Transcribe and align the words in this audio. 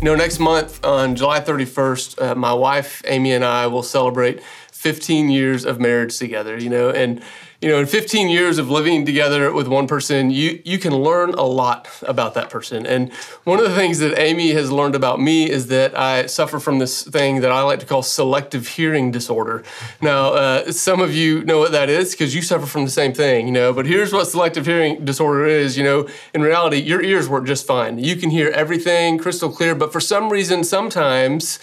You 0.00 0.06
know, 0.06 0.14
next 0.14 0.38
month 0.38 0.82
on 0.82 1.14
July 1.14 1.40
31st, 1.40 2.22
uh, 2.22 2.34
my 2.34 2.54
wife, 2.54 3.02
Amy, 3.04 3.32
and 3.32 3.44
I 3.44 3.66
will 3.66 3.82
celebrate 3.82 4.42
15 4.72 5.28
years 5.28 5.66
of 5.66 5.78
marriage 5.78 6.16
together, 6.16 6.56
you 6.56 6.70
know, 6.70 6.88
and 6.88 7.22
you 7.60 7.68
know, 7.68 7.78
in 7.78 7.84
15 7.84 8.30
years 8.30 8.56
of 8.56 8.70
living 8.70 9.04
together 9.04 9.52
with 9.52 9.68
one 9.68 9.86
person, 9.86 10.30
you 10.30 10.62
you 10.64 10.78
can 10.78 10.94
learn 10.94 11.34
a 11.34 11.42
lot 11.42 11.88
about 12.02 12.32
that 12.32 12.48
person. 12.48 12.86
And 12.86 13.12
one 13.44 13.58
of 13.58 13.68
the 13.68 13.74
things 13.74 13.98
that 13.98 14.18
Amy 14.18 14.52
has 14.52 14.72
learned 14.72 14.94
about 14.94 15.20
me 15.20 15.50
is 15.50 15.66
that 15.66 15.96
I 15.96 16.24
suffer 16.24 16.58
from 16.58 16.78
this 16.78 17.02
thing 17.02 17.42
that 17.42 17.52
I 17.52 17.60
like 17.62 17.80
to 17.80 17.86
call 17.86 18.02
selective 18.02 18.66
hearing 18.66 19.10
disorder. 19.10 19.62
Now, 20.00 20.32
uh, 20.32 20.72
some 20.72 21.00
of 21.02 21.14
you 21.14 21.44
know 21.44 21.58
what 21.58 21.72
that 21.72 21.90
is 21.90 22.12
because 22.12 22.34
you 22.34 22.40
suffer 22.40 22.64
from 22.64 22.86
the 22.86 22.90
same 22.90 23.12
thing, 23.12 23.46
you 23.46 23.52
know. 23.52 23.74
But 23.74 23.84
here's 23.84 24.10
what 24.10 24.26
selective 24.26 24.64
hearing 24.64 25.04
disorder 25.04 25.44
is. 25.44 25.76
You 25.76 25.84
know, 25.84 26.08
in 26.32 26.40
reality, 26.40 26.78
your 26.78 27.02
ears 27.02 27.28
work 27.28 27.44
just 27.44 27.66
fine. 27.66 27.98
You 27.98 28.16
can 28.16 28.30
hear 28.30 28.48
everything 28.48 29.18
crystal 29.18 29.50
clear, 29.50 29.74
but 29.74 29.92
for 29.92 30.00
some 30.00 30.30
reason, 30.30 30.64
sometimes 30.64 31.58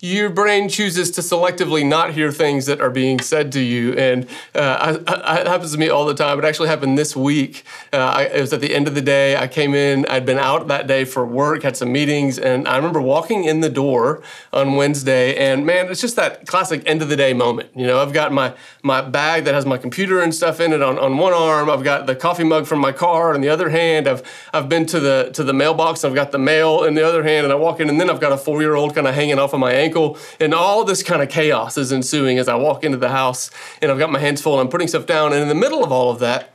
your 0.00 0.28
brain 0.28 0.68
chooses 0.68 1.10
to 1.12 1.22
selectively 1.22 1.86
not 1.86 2.12
hear 2.12 2.30
things 2.30 2.66
that 2.66 2.82
are 2.82 2.90
being 2.90 3.18
said 3.18 3.50
to 3.52 3.60
you. 3.60 3.94
And 3.94 4.28
uh, 4.54 4.98
I, 5.06 5.12
I, 5.12 5.40
it 5.40 5.46
happens 5.46 5.72
to 5.72 5.78
me 5.78 5.88
all 5.88 6.04
the 6.04 6.14
time. 6.14 6.38
It 6.38 6.44
actually 6.44 6.68
happened 6.68 6.98
this 6.98 7.16
week. 7.16 7.64
Uh, 7.94 7.96
I, 7.96 8.22
it 8.24 8.40
was 8.42 8.52
at 8.52 8.60
the 8.60 8.74
end 8.74 8.88
of 8.88 8.94
the 8.94 9.00
day. 9.00 9.36
I 9.36 9.48
came 9.48 9.74
in, 9.74 10.04
I'd 10.06 10.26
been 10.26 10.38
out 10.38 10.68
that 10.68 10.86
day 10.86 11.06
for 11.06 11.24
work, 11.24 11.62
had 11.62 11.78
some 11.78 11.92
meetings, 11.92 12.38
and 12.38 12.68
I 12.68 12.76
remember 12.76 13.00
walking 13.00 13.44
in 13.44 13.60
the 13.60 13.70
door 13.70 14.22
on 14.52 14.74
Wednesday. 14.74 15.34
And 15.34 15.64
man, 15.64 15.90
it's 15.90 16.02
just 16.02 16.16
that 16.16 16.46
classic 16.46 16.82
end 16.84 17.00
of 17.00 17.08
the 17.08 17.16
day 17.16 17.32
moment. 17.32 17.70
You 17.74 17.86
know, 17.86 18.00
I've 18.00 18.12
got 18.12 18.32
my, 18.32 18.52
my 18.82 19.00
bag 19.00 19.44
that 19.44 19.54
has 19.54 19.64
my 19.64 19.78
computer 19.78 20.20
and 20.20 20.34
stuff 20.34 20.60
in 20.60 20.74
it 20.74 20.82
on, 20.82 20.98
on 20.98 21.16
one 21.16 21.32
arm. 21.32 21.70
I've 21.70 21.84
got 21.84 22.06
the 22.06 22.14
coffee 22.14 22.44
mug 22.44 22.66
from 22.66 22.80
my 22.80 22.92
car 22.92 23.32
on 23.32 23.40
the 23.40 23.48
other 23.48 23.70
hand. 23.70 24.06
I've, 24.06 24.22
I've 24.52 24.68
been 24.68 24.84
to 24.86 25.00
the, 25.00 25.30
to 25.32 25.42
the 25.42 25.54
mailbox. 25.54 26.04
I've 26.04 26.14
got 26.14 26.32
the 26.32 26.38
mail 26.38 26.84
in 26.84 26.92
the 26.94 27.06
other 27.06 27.22
hand. 27.22 27.44
And 27.44 27.52
I 27.52 27.56
walk 27.56 27.80
in, 27.80 27.88
and 27.88 27.98
then 27.98 28.10
I've 28.10 28.20
got 28.20 28.32
a 28.32 28.36
four 28.36 28.60
year 28.60 28.74
old 28.74 28.94
kind 28.94 29.06
of 29.06 29.14
hanging 29.14 29.38
off 29.38 29.54
of 29.54 29.60
my 29.60 29.72
ankle 29.72 29.95
ankle. 29.96 30.18
And 30.40 30.54
all 30.54 30.84
this 30.84 31.02
kind 31.02 31.22
of 31.22 31.28
chaos 31.28 31.76
is 31.76 31.92
ensuing 31.92 32.38
as 32.38 32.48
I 32.48 32.54
walk 32.54 32.84
into 32.84 32.98
the 32.98 33.08
house 33.08 33.50
and 33.80 33.90
I've 33.90 33.98
got 33.98 34.10
my 34.10 34.18
hands 34.18 34.40
full 34.40 34.54
and 34.54 34.66
I'm 34.66 34.70
putting 34.70 34.88
stuff 34.88 35.06
down. 35.06 35.32
And 35.32 35.42
in 35.42 35.48
the 35.48 35.54
middle 35.54 35.82
of 35.82 35.92
all 35.92 36.10
of 36.10 36.18
that, 36.20 36.52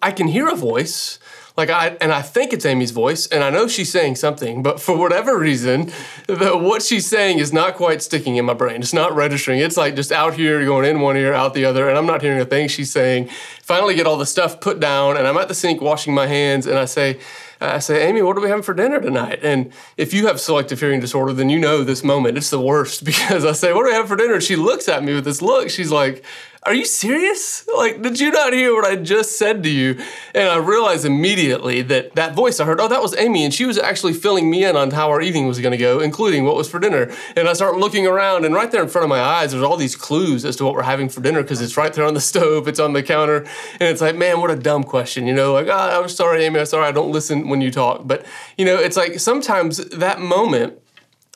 I 0.00 0.12
can 0.12 0.28
hear 0.28 0.48
a 0.48 0.54
voice. 0.54 1.18
Like 1.56 1.68
I 1.68 1.96
and 2.00 2.12
I 2.12 2.22
think 2.22 2.52
it's 2.52 2.64
Amy's 2.64 2.92
voice, 2.92 3.26
and 3.26 3.42
I 3.42 3.50
know 3.50 3.66
she's 3.66 3.90
saying 3.90 4.14
something, 4.14 4.62
but 4.62 4.80
for 4.80 4.96
whatever 4.96 5.36
reason, 5.36 5.90
the, 6.26 6.56
what 6.56 6.80
she's 6.80 7.06
saying 7.06 7.38
is 7.38 7.52
not 7.52 7.74
quite 7.74 8.02
sticking 8.02 8.36
in 8.36 8.44
my 8.44 8.54
brain. 8.54 8.80
It's 8.80 8.94
not 8.94 9.14
registering. 9.14 9.58
It's 9.58 9.76
like 9.76 9.96
just 9.96 10.12
out 10.12 10.34
here, 10.34 10.64
going 10.64 10.88
in 10.88 11.00
one 11.00 11.16
ear, 11.16 11.34
out 11.34 11.52
the 11.52 11.64
other, 11.66 11.88
and 11.88 11.98
I'm 11.98 12.06
not 12.06 12.22
hearing 12.22 12.40
a 12.40 12.46
thing 12.46 12.68
she's 12.68 12.90
saying. 12.90 13.28
Finally, 13.60 13.96
get 13.96 14.06
all 14.06 14.16
the 14.16 14.26
stuff 14.26 14.60
put 14.60 14.78
down, 14.80 15.18
and 15.18 15.26
I'm 15.26 15.36
at 15.36 15.48
the 15.48 15.54
sink 15.54 15.82
washing 15.82 16.14
my 16.14 16.28
hands, 16.28 16.66
and 16.66 16.78
I 16.78 16.86
say, 16.86 17.18
I 17.60 17.78
say, 17.78 18.08
Amy, 18.08 18.22
what 18.22 18.38
are 18.38 18.40
we 18.40 18.48
having 18.48 18.62
for 18.62 18.72
dinner 18.72 19.00
tonight? 19.00 19.40
And 19.42 19.72
if 19.98 20.14
you 20.14 20.26
have 20.28 20.40
selective 20.40 20.80
hearing 20.80 21.00
disorder, 21.00 21.34
then 21.34 21.50
you 21.50 21.58
know 21.58 21.84
this 21.84 22.02
moment. 22.02 22.38
It's 22.38 22.50
the 22.50 22.60
worst 22.60 23.04
because 23.04 23.44
I 23.44 23.52
say, 23.52 23.72
what 23.72 23.82
do 23.82 23.90
we 23.90 23.94
have 23.94 24.08
for 24.08 24.16
dinner? 24.16 24.34
And 24.34 24.42
she 24.42 24.56
looks 24.56 24.88
at 24.88 25.04
me 25.04 25.14
with 25.14 25.24
this 25.24 25.42
look. 25.42 25.68
She's 25.68 25.90
like, 25.90 26.24
are 26.64 26.74
you 26.74 26.84
serious? 26.84 27.66
Like, 27.74 28.02
did 28.02 28.20
you 28.20 28.30
not 28.30 28.52
hear 28.52 28.74
what 28.74 28.84
I 28.84 28.96
just 28.96 29.38
said 29.38 29.62
to 29.62 29.70
you? 29.70 29.98
And 30.34 30.48
I 30.48 30.58
realized 30.58 31.06
immediately 31.06 31.80
that 31.82 32.14
that 32.16 32.34
voice 32.34 32.60
I 32.60 32.66
heard, 32.66 32.80
oh, 32.80 32.88
that 32.88 33.00
was 33.00 33.16
Amy. 33.16 33.44
And 33.44 33.54
she 33.54 33.64
was 33.64 33.78
actually 33.78 34.12
filling 34.12 34.50
me 34.50 34.64
in 34.64 34.76
on 34.76 34.90
how 34.90 35.08
our 35.08 35.22
evening 35.22 35.46
was 35.46 35.58
going 35.58 35.72
to 35.72 35.78
go, 35.78 36.00
including 36.00 36.44
what 36.44 36.56
was 36.56 36.68
for 36.68 36.78
dinner. 36.78 37.10
And 37.34 37.48
I 37.48 37.54
start 37.54 37.78
looking 37.78 38.06
around, 38.06 38.44
and 38.44 38.54
right 38.54 38.70
there 38.70 38.82
in 38.82 38.88
front 38.88 39.04
of 39.04 39.08
my 39.08 39.20
eyes, 39.20 39.52
there's 39.52 39.64
all 39.64 39.78
these 39.78 39.96
clues 39.96 40.44
as 40.44 40.56
to 40.56 40.64
what 40.64 40.74
we're 40.74 40.82
having 40.82 41.08
for 41.08 41.22
dinner 41.22 41.40
because 41.40 41.62
it's 41.62 41.78
right 41.78 41.92
there 41.94 42.04
on 42.04 42.12
the 42.12 42.20
stove, 42.30 42.68
it's 42.68 42.80
on 42.80 42.92
the 42.92 43.02
counter. 43.02 43.46
And 43.72 43.82
it's 43.88 44.02
like, 44.02 44.16
man, 44.16 44.40
what 44.40 44.50
a 44.50 44.56
dumb 44.56 44.84
question. 44.84 45.26
You 45.26 45.32
know, 45.32 45.54
like, 45.54 45.68
oh, 45.68 46.02
I'm 46.02 46.08
sorry, 46.10 46.44
Amy, 46.44 46.60
I'm 46.60 46.66
sorry, 46.66 46.86
I 46.86 46.92
don't 46.92 47.10
listen 47.10 47.48
when 47.48 47.62
you 47.62 47.70
talk. 47.70 48.06
But, 48.06 48.26
you 48.58 48.66
know, 48.66 48.76
it's 48.76 48.98
like 48.98 49.18
sometimes 49.18 49.78
that 49.88 50.20
moment, 50.20 50.79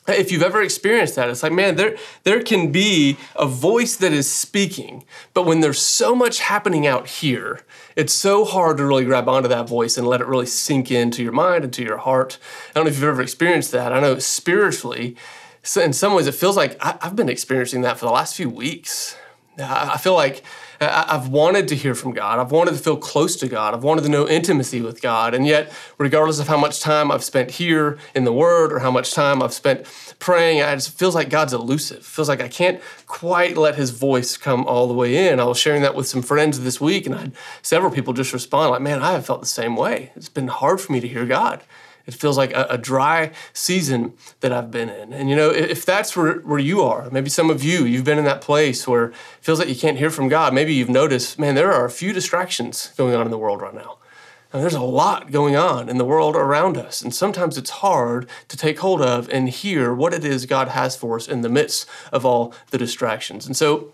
if 0.07 0.31
you've 0.31 0.43
ever 0.43 0.61
experienced 0.61 1.15
that, 1.15 1.29
it's 1.29 1.43
like, 1.43 1.51
man, 1.51 1.75
there, 1.75 1.97
there 2.23 2.41
can 2.41 2.71
be 2.71 3.17
a 3.35 3.45
voice 3.45 3.95
that 3.97 4.13
is 4.13 4.31
speaking, 4.31 5.03
but 5.33 5.43
when 5.43 5.61
there's 5.61 5.79
so 5.79 6.15
much 6.15 6.39
happening 6.39 6.85
out 6.85 7.07
here, 7.07 7.61
it's 7.95 8.13
so 8.13 8.45
hard 8.45 8.77
to 8.77 8.85
really 8.85 9.05
grab 9.05 9.27
onto 9.27 9.49
that 9.49 9.67
voice 9.67 9.97
and 9.97 10.07
let 10.07 10.21
it 10.21 10.27
really 10.27 10.45
sink 10.45 10.91
into 10.91 11.23
your 11.23 11.31
mind 11.31 11.63
and 11.63 11.73
to 11.73 11.83
your 11.83 11.97
heart. 11.97 12.37
I 12.69 12.73
don't 12.75 12.85
know 12.85 12.89
if 12.89 12.95
you've 12.95 13.03
ever 13.05 13.21
experienced 13.21 13.71
that. 13.71 13.93
I 13.93 13.99
know 13.99 14.19
spiritually, 14.19 15.15
in 15.75 15.93
some 15.93 16.13
ways, 16.13 16.27
it 16.27 16.35
feels 16.35 16.55
like 16.55 16.77
I, 16.79 16.97
have 17.01 17.15
been 17.15 17.29
experiencing 17.29 17.81
that 17.81 17.97
for 17.97 18.05
the 18.05 18.11
last 18.11 18.35
few 18.35 18.49
weeks. 18.49 19.17
I 19.57 19.97
feel 19.97 20.13
like 20.13 20.43
Uh, 20.79 21.05
I've 21.07 21.29
wanted 21.29 21.67
to 21.69 21.75
hear 21.75 21.95
from 21.95 22.13
God. 22.13 22.39
I've 22.39 22.51
wanted 22.51 22.71
to 22.71 22.77
feel 22.77 22.97
close 22.97 23.35
to 23.37 23.47
God. 23.47 23.73
I've 23.73 23.83
wanted 23.83 24.03
to 24.03 24.09
know 24.09 24.27
intimacy 24.27 24.81
with 24.81 25.01
God. 25.01 25.33
And 25.33 25.45
yet, 25.47 25.71
regardless 25.97 26.39
of 26.39 26.47
how 26.47 26.57
much 26.57 26.79
time 26.81 27.11
I've 27.11 27.23
spent 27.23 27.51
here 27.51 27.97
in 28.13 28.23
the 28.23 28.33
Word 28.33 28.71
or 28.73 28.79
how 28.79 28.91
much 28.91 29.13
time 29.13 29.41
I've 29.41 29.53
spent 29.53 29.85
praying, 30.19 30.59
it 30.59 30.75
just 30.75 30.97
feels 30.97 31.15
like 31.15 31.29
God's 31.29 31.53
elusive. 31.53 31.97
It 31.97 32.05
feels 32.05 32.29
like 32.29 32.41
I 32.41 32.47
can't 32.47 32.81
quite 33.07 33.57
let 33.57 33.75
His 33.75 33.91
voice 33.91 34.37
come 34.37 34.65
all 34.65 34.87
the 34.87 34.93
way 34.93 35.27
in. 35.27 35.39
I 35.39 35.45
was 35.45 35.57
sharing 35.57 35.81
that 35.81 35.95
with 35.95 36.07
some 36.07 36.21
friends 36.21 36.59
this 36.59 36.81
week, 36.81 37.05
and 37.05 37.15
I 37.15 37.19
had 37.19 37.33
several 37.61 37.91
people 37.91 38.13
just 38.13 38.33
respond 38.33 38.71
like, 38.71 38.81
"Man, 38.81 39.01
I 39.01 39.13
have 39.13 39.25
felt 39.25 39.41
the 39.41 39.45
same 39.47 39.75
way. 39.75 40.11
It's 40.15 40.29
been 40.29 40.47
hard 40.47 40.81
for 40.81 40.91
me 40.91 40.99
to 40.99 41.07
hear 41.07 41.25
God." 41.25 41.61
It 42.07 42.13
feels 42.13 42.37
like 42.37 42.53
a, 42.53 42.67
a, 42.69 42.77
dry 42.77 43.31
season 43.53 44.13
that 44.41 44.51
I've 44.51 44.69
been 44.69 44.89
in. 44.89 45.11
And 45.11 45.29
you 45.29 45.35
know, 45.35 45.49
if 45.49 45.85
that's 45.85 46.15
where, 46.15 46.35
where 46.39 46.59
you 46.59 46.81
are, 46.83 47.09
maybe 47.09 47.29
some 47.29 47.49
of 47.49 47.63
you, 47.63 47.85
you've 47.85 48.03
been 48.03 48.19
in 48.19 48.25
that 48.25 48.41
place 48.41 48.87
where 48.87 49.05
it 49.05 49.15
feels 49.41 49.59
like 49.59 49.69
you 49.69 49.75
can't 49.75 49.97
hear 49.97 50.09
from 50.09 50.27
God. 50.27 50.53
Maybe 50.53 50.73
you've 50.73 50.89
noticed, 50.89 51.39
man, 51.39 51.55
there 51.55 51.73
are 51.73 51.85
a 51.85 51.89
few 51.89 52.13
distractions 52.13 52.91
going 52.97 53.15
on 53.15 53.25
in 53.25 53.31
the 53.31 53.37
world 53.37 53.61
right 53.61 53.73
now. 53.73 53.97
And 54.53 54.63
there's 54.63 54.73
a 54.73 54.81
lot 54.81 55.31
going 55.31 55.57
on 55.57 55.89
in 55.89 55.97
the 55.97 56.05
world 56.05 56.35
around 56.35 56.77
us. 56.77 57.01
And 57.01 57.13
sometimes 57.13 57.57
it's 57.57 57.71
hard 57.71 58.29
to 58.47 58.55
take 58.55 58.79
hold 58.79 59.01
of 59.01 59.27
and 59.29 59.49
hear 59.49 59.93
what 59.93 60.13
it 60.13 60.23
is 60.23 60.45
God 60.45 60.69
has 60.69 60.95
for 60.95 61.17
us 61.17 61.27
in 61.27 61.41
the 61.41 61.49
midst 61.49 61.89
of 62.13 62.25
all 62.25 62.53
the 62.69 62.77
distractions. 62.77 63.45
And 63.45 63.57
so 63.57 63.91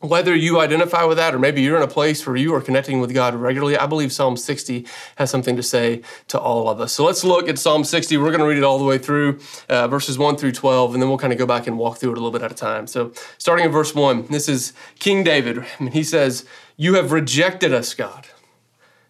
whether 0.00 0.34
you 0.34 0.58
identify 0.58 1.04
with 1.04 1.18
that 1.18 1.34
or 1.34 1.38
maybe 1.38 1.60
you're 1.60 1.76
in 1.76 1.82
a 1.82 1.88
place 1.88 2.26
where 2.26 2.34
you 2.34 2.54
are 2.54 2.62
connecting 2.62 3.00
with 3.00 3.12
God 3.12 3.34
regularly, 3.34 3.76
I 3.76 3.86
believe 3.86 4.12
Psalm 4.12 4.34
60 4.34 4.86
has 5.16 5.30
something 5.30 5.56
to 5.56 5.62
say 5.62 6.00
to 6.28 6.40
all 6.40 6.70
of 6.70 6.80
us. 6.80 6.92
So 6.92 7.04
let's 7.04 7.22
look 7.22 7.50
at 7.50 7.58
Psalm 7.58 7.84
60. 7.84 8.16
We're 8.16 8.28
going 8.28 8.40
to 8.40 8.46
read 8.46 8.56
it 8.56 8.64
all 8.64 8.78
the 8.78 8.84
way 8.84 8.96
through, 8.96 9.40
uh, 9.68 9.88
verses 9.88 10.18
1 10.18 10.36
through 10.36 10.52
12, 10.52 10.94
and 10.94 11.02
then 11.02 11.10
we'll 11.10 11.18
kind 11.18 11.34
of 11.34 11.38
go 11.38 11.44
back 11.44 11.66
and 11.66 11.76
walk 11.78 11.98
through 11.98 12.12
it 12.12 12.18
a 12.18 12.20
little 12.20 12.30
bit 12.30 12.42
at 12.42 12.50
a 12.50 12.54
time. 12.54 12.86
So 12.86 13.12
starting 13.36 13.66
in 13.66 13.70
verse 13.70 13.94
1, 13.94 14.28
this 14.28 14.48
is 14.48 14.72
King 14.98 15.22
David. 15.22 15.64
And 15.78 15.92
he 15.92 16.02
says, 16.02 16.46
You 16.76 16.94
have 16.94 17.12
rejected 17.12 17.74
us, 17.74 17.92
God. 17.94 18.28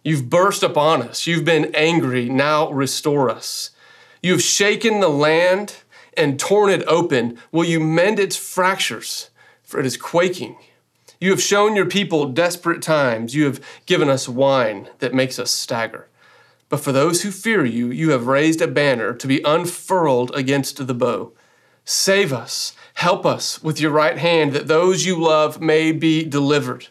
You've 0.02 0.28
burst 0.28 0.62
upon 0.62 1.02
us. 1.02 1.26
You've 1.26 1.44
been 1.44 1.72
angry. 1.74 2.28
Now 2.28 2.70
restore 2.70 3.30
us. 3.30 3.70
You 4.22 4.32
have 4.32 4.42
shaken 4.42 5.00
the 5.00 5.08
land 5.08 5.76
and 6.16 6.38
torn 6.38 6.70
it 6.70 6.82
open. 6.86 7.38
Will 7.52 7.64
you 7.64 7.80
mend 7.80 8.18
its 8.18 8.36
fractures? 8.36 9.30
For 9.62 9.78
it 9.78 9.86
is 9.86 9.96
quaking. 9.96 10.56
You 11.20 11.30
have 11.30 11.42
shown 11.42 11.76
your 11.76 11.86
people 11.86 12.26
desperate 12.26 12.80
times. 12.80 13.34
You 13.34 13.44
have 13.44 13.60
given 13.84 14.08
us 14.08 14.28
wine 14.28 14.88
that 15.00 15.12
makes 15.12 15.38
us 15.38 15.52
stagger. 15.52 16.08
But 16.70 16.80
for 16.80 16.92
those 16.92 17.22
who 17.22 17.30
fear 17.30 17.64
you, 17.64 17.90
you 17.90 18.10
have 18.10 18.26
raised 18.26 18.62
a 18.62 18.66
banner 18.66 19.12
to 19.12 19.26
be 19.26 19.42
unfurled 19.44 20.34
against 20.34 20.86
the 20.86 20.94
bow. 20.94 21.32
Save 21.84 22.32
us, 22.32 22.72
help 22.94 23.26
us 23.26 23.62
with 23.62 23.80
your 23.80 23.90
right 23.90 24.16
hand, 24.16 24.52
that 24.54 24.68
those 24.68 25.04
you 25.04 25.20
love 25.20 25.60
may 25.60 25.92
be 25.92 26.24
delivered. 26.24 26.86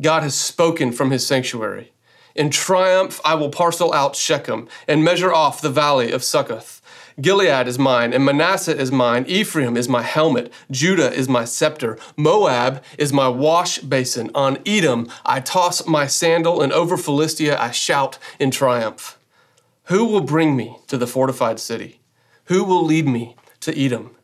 God 0.00 0.22
has 0.22 0.34
spoken 0.34 0.92
from 0.92 1.10
his 1.10 1.26
sanctuary. 1.26 1.92
In 2.34 2.50
triumph, 2.50 3.20
I 3.24 3.34
will 3.36 3.48
parcel 3.48 3.94
out 3.94 4.16
Shechem 4.16 4.68
and 4.86 5.02
measure 5.02 5.32
off 5.32 5.62
the 5.62 5.70
valley 5.70 6.12
of 6.12 6.22
Succoth. 6.22 6.75
Gilead 7.18 7.66
is 7.66 7.78
mine, 7.78 8.12
and 8.12 8.24
Manasseh 8.24 8.76
is 8.76 8.92
mine. 8.92 9.24
Ephraim 9.26 9.76
is 9.76 9.88
my 9.88 10.02
helmet. 10.02 10.52
Judah 10.70 11.10
is 11.10 11.30
my 11.30 11.46
scepter. 11.46 11.98
Moab 12.14 12.84
is 12.98 13.10
my 13.10 13.26
wash 13.26 13.78
basin. 13.78 14.30
On 14.34 14.58
Edom 14.66 15.08
I 15.24 15.40
toss 15.40 15.86
my 15.86 16.06
sandal, 16.06 16.60
and 16.60 16.72
over 16.72 16.98
Philistia 16.98 17.58
I 17.58 17.70
shout 17.70 18.18
in 18.38 18.50
triumph. 18.50 19.18
Who 19.84 20.04
will 20.04 20.20
bring 20.20 20.56
me 20.56 20.76
to 20.88 20.98
the 20.98 21.06
fortified 21.06 21.58
city? 21.58 22.00
Who 22.46 22.64
will 22.64 22.84
lead 22.84 23.06
me 23.06 23.36
to 23.60 23.78
Edom? 23.78 24.14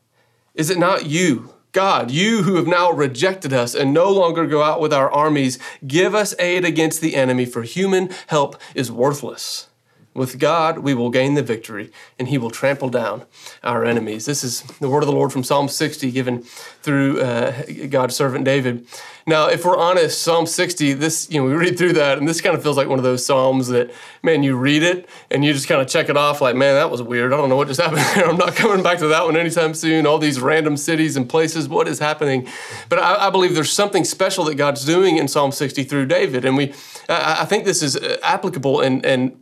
Is 0.54 0.68
it 0.68 0.78
not 0.78 1.06
you, 1.06 1.54
God, 1.72 2.10
you 2.10 2.42
who 2.42 2.56
have 2.56 2.66
now 2.66 2.90
rejected 2.90 3.54
us 3.54 3.74
and 3.74 3.94
no 3.94 4.10
longer 4.10 4.46
go 4.46 4.62
out 4.62 4.82
with 4.82 4.92
our 4.92 5.10
armies? 5.10 5.58
Give 5.86 6.14
us 6.14 6.34
aid 6.38 6.66
against 6.66 7.00
the 7.00 7.16
enemy, 7.16 7.46
for 7.46 7.62
human 7.62 8.10
help 8.26 8.60
is 8.74 8.92
worthless. 8.92 9.68
With 10.14 10.38
God, 10.38 10.78
we 10.80 10.92
will 10.92 11.08
gain 11.08 11.34
the 11.34 11.42
victory, 11.42 11.90
and 12.18 12.28
He 12.28 12.36
will 12.36 12.50
trample 12.50 12.90
down 12.90 13.24
our 13.64 13.84
enemies. 13.84 14.26
This 14.26 14.44
is 14.44 14.62
the 14.80 14.90
word 14.90 15.02
of 15.02 15.06
the 15.06 15.14
Lord 15.14 15.32
from 15.32 15.42
Psalm 15.42 15.68
60, 15.68 16.10
given 16.10 16.42
through 16.82 17.20
uh, 17.20 17.62
God's 17.88 18.14
servant 18.14 18.44
David. 18.44 18.86
Now, 19.26 19.48
if 19.48 19.64
we're 19.64 19.76
honest, 19.76 20.22
Psalm 20.22 20.46
60, 20.46 20.94
this, 20.94 21.30
you 21.30 21.40
know, 21.40 21.46
we 21.46 21.54
read 21.54 21.78
through 21.78 21.92
that, 21.94 22.18
and 22.18 22.28
this 22.28 22.40
kind 22.40 22.56
of 22.56 22.62
feels 22.62 22.76
like 22.76 22.88
one 22.88 22.98
of 22.98 23.04
those 23.04 23.24
Psalms 23.24 23.68
that, 23.68 23.92
man, 24.22 24.42
you 24.42 24.56
read 24.56 24.82
it 24.82 25.08
and 25.30 25.44
you 25.44 25.52
just 25.52 25.68
kind 25.68 25.80
of 25.80 25.86
check 25.86 26.08
it 26.08 26.16
off 26.16 26.40
like, 26.40 26.56
man, 26.56 26.74
that 26.74 26.90
was 26.90 27.00
weird. 27.00 27.32
I 27.32 27.36
don't 27.36 27.48
know 27.48 27.56
what 27.56 27.68
just 27.68 27.80
happened 27.80 28.00
there. 28.14 28.28
I'm 28.28 28.36
not 28.36 28.56
coming 28.56 28.82
back 28.82 28.98
to 28.98 29.06
that 29.08 29.24
one 29.24 29.36
anytime 29.36 29.74
soon. 29.74 30.06
All 30.06 30.18
these 30.18 30.40
random 30.40 30.76
cities 30.76 31.16
and 31.16 31.28
places, 31.28 31.68
what 31.68 31.86
is 31.86 32.00
happening? 32.00 32.48
But 32.88 32.98
I, 32.98 33.28
I 33.28 33.30
believe 33.30 33.54
there's 33.54 33.72
something 33.72 34.04
special 34.04 34.44
that 34.44 34.56
God's 34.56 34.84
doing 34.84 35.18
in 35.18 35.28
Psalm 35.28 35.52
60 35.52 35.84
through 35.84 36.06
David. 36.06 36.44
And 36.44 36.56
we, 36.56 36.74
I, 37.08 37.42
I 37.42 37.44
think 37.44 37.64
this 37.64 37.82
is 37.82 37.96
applicable 38.22 38.80
and, 38.80 39.06
and 39.06 39.41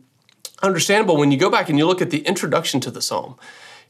understandable 0.61 1.17
when 1.17 1.31
you 1.31 1.37
go 1.37 1.49
back 1.49 1.69
and 1.69 1.77
you 1.77 1.85
look 1.85 2.01
at 2.01 2.09
the 2.09 2.19
introduction 2.19 2.79
to 2.81 2.91
the 2.91 3.01
psalm. 3.01 3.35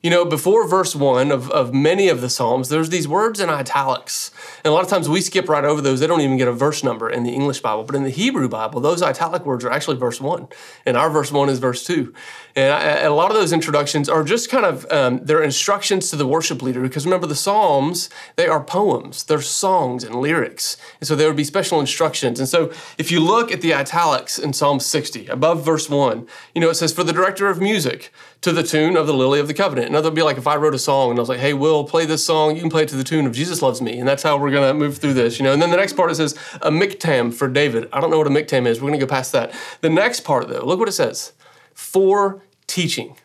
You 0.03 0.09
know, 0.09 0.25
before 0.25 0.67
verse 0.67 0.95
one 0.95 1.31
of, 1.31 1.51
of 1.51 1.75
many 1.75 2.07
of 2.07 2.21
the 2.21 2.29
Psalms, 2.29 2.69
there's 2.69 2.89
these 2.89 3.07
words 3.07 3.39
in 3.39 3.51
italics. 3.51 4.31
And 4.63 4.71
a 4.71 4.73
lot 4.73 4.83
of 4.83 4.89
times 4.89 5.07
we 5.07 5.21
skip 5.21 5.47
right 5.47 5.63
over 5.63 5.79
those. 5.79 5.99
They 5.99 6.07
don't 6.07 6.21
even 6.21 6.37
get 6.37 6.47
a 6.47 6.53
verse 6.53 6.83
number 6.83 7.07
in 7.07 7.21
the 7.21 7.29
English 7.29 7.59
Bible. 7.59 7.83
But 7.83 7.95
in 7.95 8.03
the 8.03 8.09
Hebrew 8.09 8.49
Bible, 8.49 8.81
those 8.81 9.03
italic 9.03 9.45
words 9.45 9.63
are 9.63 9.69
actually 9.69 9.97
verse 9.97 10.19
one. 10.19 10.47
And 10.87 10.97
our 10.97 11.11
verse 11.11 11.31
one 11.31 11.49
is 11.49 11.59
verse 11.59 11.85
two. 11.85 12.15
And, 12.55 12.71
a 13.05 13.13
lot 13.13 13.31
of 13.31 13.37
those 13.37 13.53
introductions 13.53 14.09
are 14.09 14.23
just 14.23 14.49
kind 14.49 14.65
of, 14.65 14.89
um, 14.91 15.19
they're 15.23 15.43
instructions 15.43 16.09
to 16.09 16.15
the 16.15 16.27
worship 16.27 16.61
leader. 16.61 16.81
Because 16.81 17.05
remember, 17.05 17.27
the 17.27 17.35
Psalms, 17.35 18.09
they 18.35 18.47
are 18.47 18.63
poems, 18.63 19.23
they're 19.23 19.41
songs 19.41 20.03
and 20.03 20.15
lyrics. 20.15 20.77
And 20.99 21.07
so 21.07 21.15
there 21.15 21.27
would 21.27 21.37
be 21.37 21.43
special 21.43 21.79
instructions. 21.79 22.39
And 22.39 22.47
so 22.47 22.71
if 22.97 23.11
you 23.11 23.19
look 23.19 23.51
at 23.51 23.61
the 23.61 23.73
italics 23.73 24.37
in 24.37 24.53
Psalm 24.53 24.79
60, 24.79 25.27
above 25.27 25.65
verse 25.65 25.89
one, 25.89 26.27
you 26.53 26.61
know, 26.61 26.69
it 26.69 26.75
says, 26.75 26.93
For 26.93 27.03
the 27.03 27.13
director 27.13 27.47
of 27.47 27.61
music, 27.61 28.11
to 28.41 28.51
the 28.51 28.63
tune 28.63 28.97
of 28.97 29.05
the 29.05 29.13
Lily 29.13 29.39
of 29.39 29.47
the 29.47 29.53
Covenant. 29.53 29.87
And 29.87 29.95
that'd 29.95 30.15
be 30.15 30.23
like 30.23 30.37
if 30.37 30.47
I 30.47 30.55
wrote 30.55 30.73
a 30.73 30.79
song 30.79 31.11
and 31.11 31.19
I 31.19 31.21
was 31.21 31.29
like, 31.29 31.39
hey, 31.39 31.53
Will, 31.53 31.83
play 31.83 32.05
this 32.05 32.25
song. 32.25 32.55
You 32.55 32.61
can 32.61 32.71
play 32.71 32.83
it 32.83 32.89
to 32.89 32.95
the 32.95 33.03
tune 33.03 33.27
of 33.27 33.33
Jesus 33.33 33.61
Loves 33.61 33.81
Me. 33.81 33.99
And 33.99 34.07
that's 34.07 34.23
how 34.23 34.37
we're 34.37 34.49
going 34.49 34.67
to 34.67 34.73
move 34.73 34.97
through 34.97 35.13
this, 35.13 35.37
you 35.37 35.43
know. 35.43 35.53
And 35.53 35.61
then 35.61 35.69
the 35.69 35.77
next 35.77 35.93
part 35.93 36.09
it 36.09 36.15
says 36.15 36.33
a 36.61 36.71
miktam 36.71 37.33
for 37.33 37.47
David. 37.47 37.87
I 37.93 38.01
don't 38.01 38.09
know 38.09 38.17
what 38.17 38.27
a 38.27 38.31
miktam 38.31 38.65
is. 38.65 38.81
We're 38.81 38.89
going 38.89 38.99
to 38.99 39.05
go 39.05 39.09
past 39.09 39.31
that. 39.33 39.53
The 39.81 39.89
next 39.89 40.21
part, 40.21 40.47
though, 40.47 40.65
look 40.65 40.79
what 40.79 40.89
it 40.89 40.93
says 40.93 41.33
for 41.81 42.43
teaching. 42.67 43.15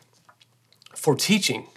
For 0.95 1.15
teaching. 1.15 1.67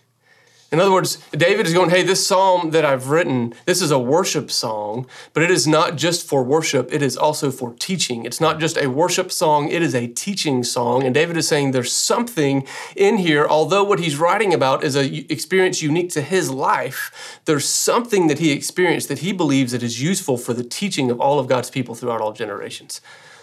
In 0.73 0.81
other 0.81 0.91
words, 0.91 1.19
David 1.31 1.67
is 1.67 1.75
going, 1.75 1.91
hey, 1.91 2.03
this 2.03 2.27
psalm 2.27 2.71
that 2.71 2.85
I've 2.85 3.11
written, 3.11 3.53
this 3.67 3.83
is 3.83 3.91
a 3.91 3.99
worship 3.99 4.51
song, 4.51 5.07
but 5.35 5.43
it 5.43 5.51
is 5.51 5.67
not 5.67 5.97
just 5.97 6.27
for 6.27 6.43
worship, 6.43 6.93
it 6.93 7.03
is 7.03 7.17
also 7.17 7.51
for 7.51 7.75
teaching. 7.75 8.25
It's 8.25 8.41
not 8.41 8.59
just 8.59 8.79
a 8.79 8.89
worship 8.89 9.31
song, 9.31 9.69
it 9.69 9.83
is 9.83 9.95
a 9.95 10.07
teaching 10.07 10.65
song. 10.65 11.03
And 11.03 11.15
David 11.15 11.37
is 11.37 11.47
saying 11.47 11.73
there's 11.73 11.93
something 11.93 12.67
in 12.97 13.19
here, 13.19 13.47
although 13.47 13.85
what 13.85 14.01
he's 14.01 14.17
writing 14.17 14.55
about 14.55 14.83
is 14.83 14.97
an 14.97 15.13
experience 15.29 15.83
unique 15.83 16.11
to 16.11 16.23
his 16.23 16.51
life, 16.51 17.41
there's 17.45 17.69
something 17.69 18.29
that 18.29 18.39
he 18.39 18.53
experienced 18.53 19.09
that 19.09 19.19
he 19.19 19.33
believes 19.33 19.73
that 19.73 19.83
is 19.83 20.03
useful 20.03 20.39
for 20.39 20.55
the 20.55 20.65
teaching 20.65 21.11
of 21.11 21.21
all 21.21 21.39
of 21.39 21.47
God's 21.47 21.71
people 21.71 21.95
throughout 21.95 22.21
all 22.21 22.33
generations. 22.33 23.01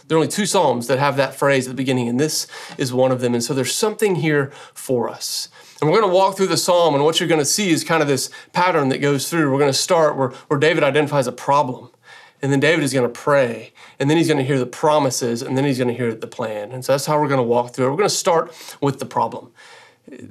There 0.07 0.15
are 0.15 0.19
only 0.19 0.31
two 0.31 0.45
Psalms 0.45 0.87
that 0.87 0.99
have 0.99 1.17
that 1.17 1.35
phrase 1.35 1.67
at 1.67 1.71
the 1.71 1.75
beginning, 1.75 2.07
and 2.07 2.19
this 2.19 2.47
is 2.77 2.93
one 2.93 3.11
of 3.11 3.19
them. 3.19 3.33
And 3.33 3.43
so 3.43 3.53
there's 3.53 3.75
something 3.75 4.15
here 4.15 4.51
for 4.73 5.09
us. 5.09 5.49
And 5.81 5.89
we're 5.89 5.99
going 5.99 6.09
to 6.09 6.15
walk 6.15 6.37
through 6.37 6.47
the 6.47 6.57
psalm, 6.57 6.95
and 6.95 7.03
what 7.03 7.19
you're 7.19 7.29
going 7.29 7.41
to 7.41 7.45
see 7.45 7.69
is 7.69 7.83
kind 7.83 8.01
of 8.01 8.07
this 8.07 8.31
pattern 8.51 8.89
that 8.89 8.97
goes 8.97 9.29
through. 9.29 9.51
We're 9.51 9.59
going 9.59 9.71
to 9.71 9.77
start 9.77 10.15
where, 10.15 10.29
where 10.47 10.59
David 10.59 10.83
identifies 10.83 11.27
a 11.27 11.31
problem, 11.31 11.91
and 12.41 12.51
then 12.51 12.59
David 12.59 12.83
is 12.83 12.93
going 12.93 13.07
to 13.07 13.13
pray, 13.13 13.73
and 13.99 14.09
then 14.09 14.17
he's 14.17 14.27
going 14.27 14.39
to 14.39 14.43
hear 14.43 14.57
the 14.57 14.65
promises, 14.65 15.41
and 15.41 15.55
then 15.57 15.65
he's 15.65 15.77
going 15.77 15.89
to 15.89 15.93
hear 15.93 16.15
the 16.15 16.25
plan. 16.25 16.71
And 16.71 16.83
so 16.83 16.93
that's 16.93 17.05
how 17.05 17.19
we're 17.19 17.27
going 17.27 17.37
to 17.37 17.43
walk 17.43 17.73
through 17.73 17.87
it. 17.87 17.89
We're 17.91 17.97
going 17.97 18.09
to 18.09 18.15
start 18.15 18.55
with 18.81 18.99
the 18.99 19.05
problem. 19.05 19.51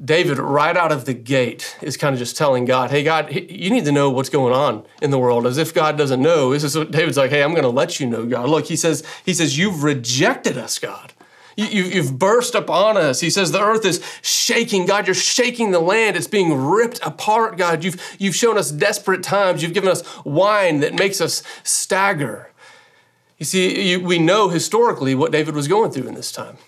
David, 0.03 0.39
right 0.39 0.75
out 0.75 0.91
of 0.91 1.05
the 1.05 1.13
gate, 1.13 1.77
is 1.83 1.99
kind 1.99 2.15
of 2.15 2.19
just 2.19 2.37
telling 2.37 2.65
God, 2.65 2.91
hey, 2.91 3.03
God, 3.03 3.31
you 3.33 3.69
need 3.69 3.85
to 3.85 3.93
know 3.93 4.09
what's 4.09 4.31
going 4.31 4.55
on 4.55 4.87
in 5.03 5.11
the 5.11 5.19
world, 5.19 5.47
as 5.47 5.59
if 5.59 5.75
God 5.75 5.99
doesn't 5.99 6.23
know. 6.23 6.53
This 6.53 6.65
is 6.65 6.77
what 6.77 6.91
David's 6.91 7.19
like, 7.19 7.31
hey, 7.31 7.43
I'm 7.43 7.51
going 7.51 7.63
to 7.63 7.69
let 7.69 8.01
you 8.01 8.07
know, 8.07 8.25
God. 8.25 8.49
Look, 8.49 8.67
he 8.67 8.77
says, 8.77 9.05
he 9.25 9.35
says, 9.35 9.59
you've 9.59 9.83
rejected 9.83 10.57
us, 10.57 10.79
God. 10.79 11.13
You, 11.59 12.03
have 12.03 12.19
burst 12.19 12.55
upon 12.55 12.99
us. 12.99 13.21
He 13.21 13.31
says 13.31 13.51
the 13.51 13.63
earth 13.63 13.87
is 13.87 14.05
shaking. 14.21 14.85
God, 14.85 15.07
you're 15.07 15.15
shaking 15.15 15.71
the 15.71 15.81
land. 15.81 16.15
It's 16.15 16.27
being 16.27 16.55
ripped 16.55 17.01
apart, 17.03 17.57
God. 17.57 17.83
You've, 17.83 18.17
you've 18.19 18.37
shown 18.37 18.59
us 18.59 18.71
desperate 18.71 19.23
times. 19.23 19.63
You've 19.63 19.73
given 19.73 19.89
us 19.89 20.03
wine 20.25 20.81
that 20.81 20.95
makes 20.95 21.19
us 21.19 21.43
stagger. 21.65 22.51
You 23.39 23.47
see, 23.47 23.91
you, 23.91 24.01
we 24.01 24.19
know 24.19 24.51
historically 24.51 25.15
what 25.15 25.33
David 25.33 25.55
was 25.55 25.67
going 25.67 25.93
through 25.93 26.09
in 26.09 26.15
this 26.15 26.31
time. 26.31 26.59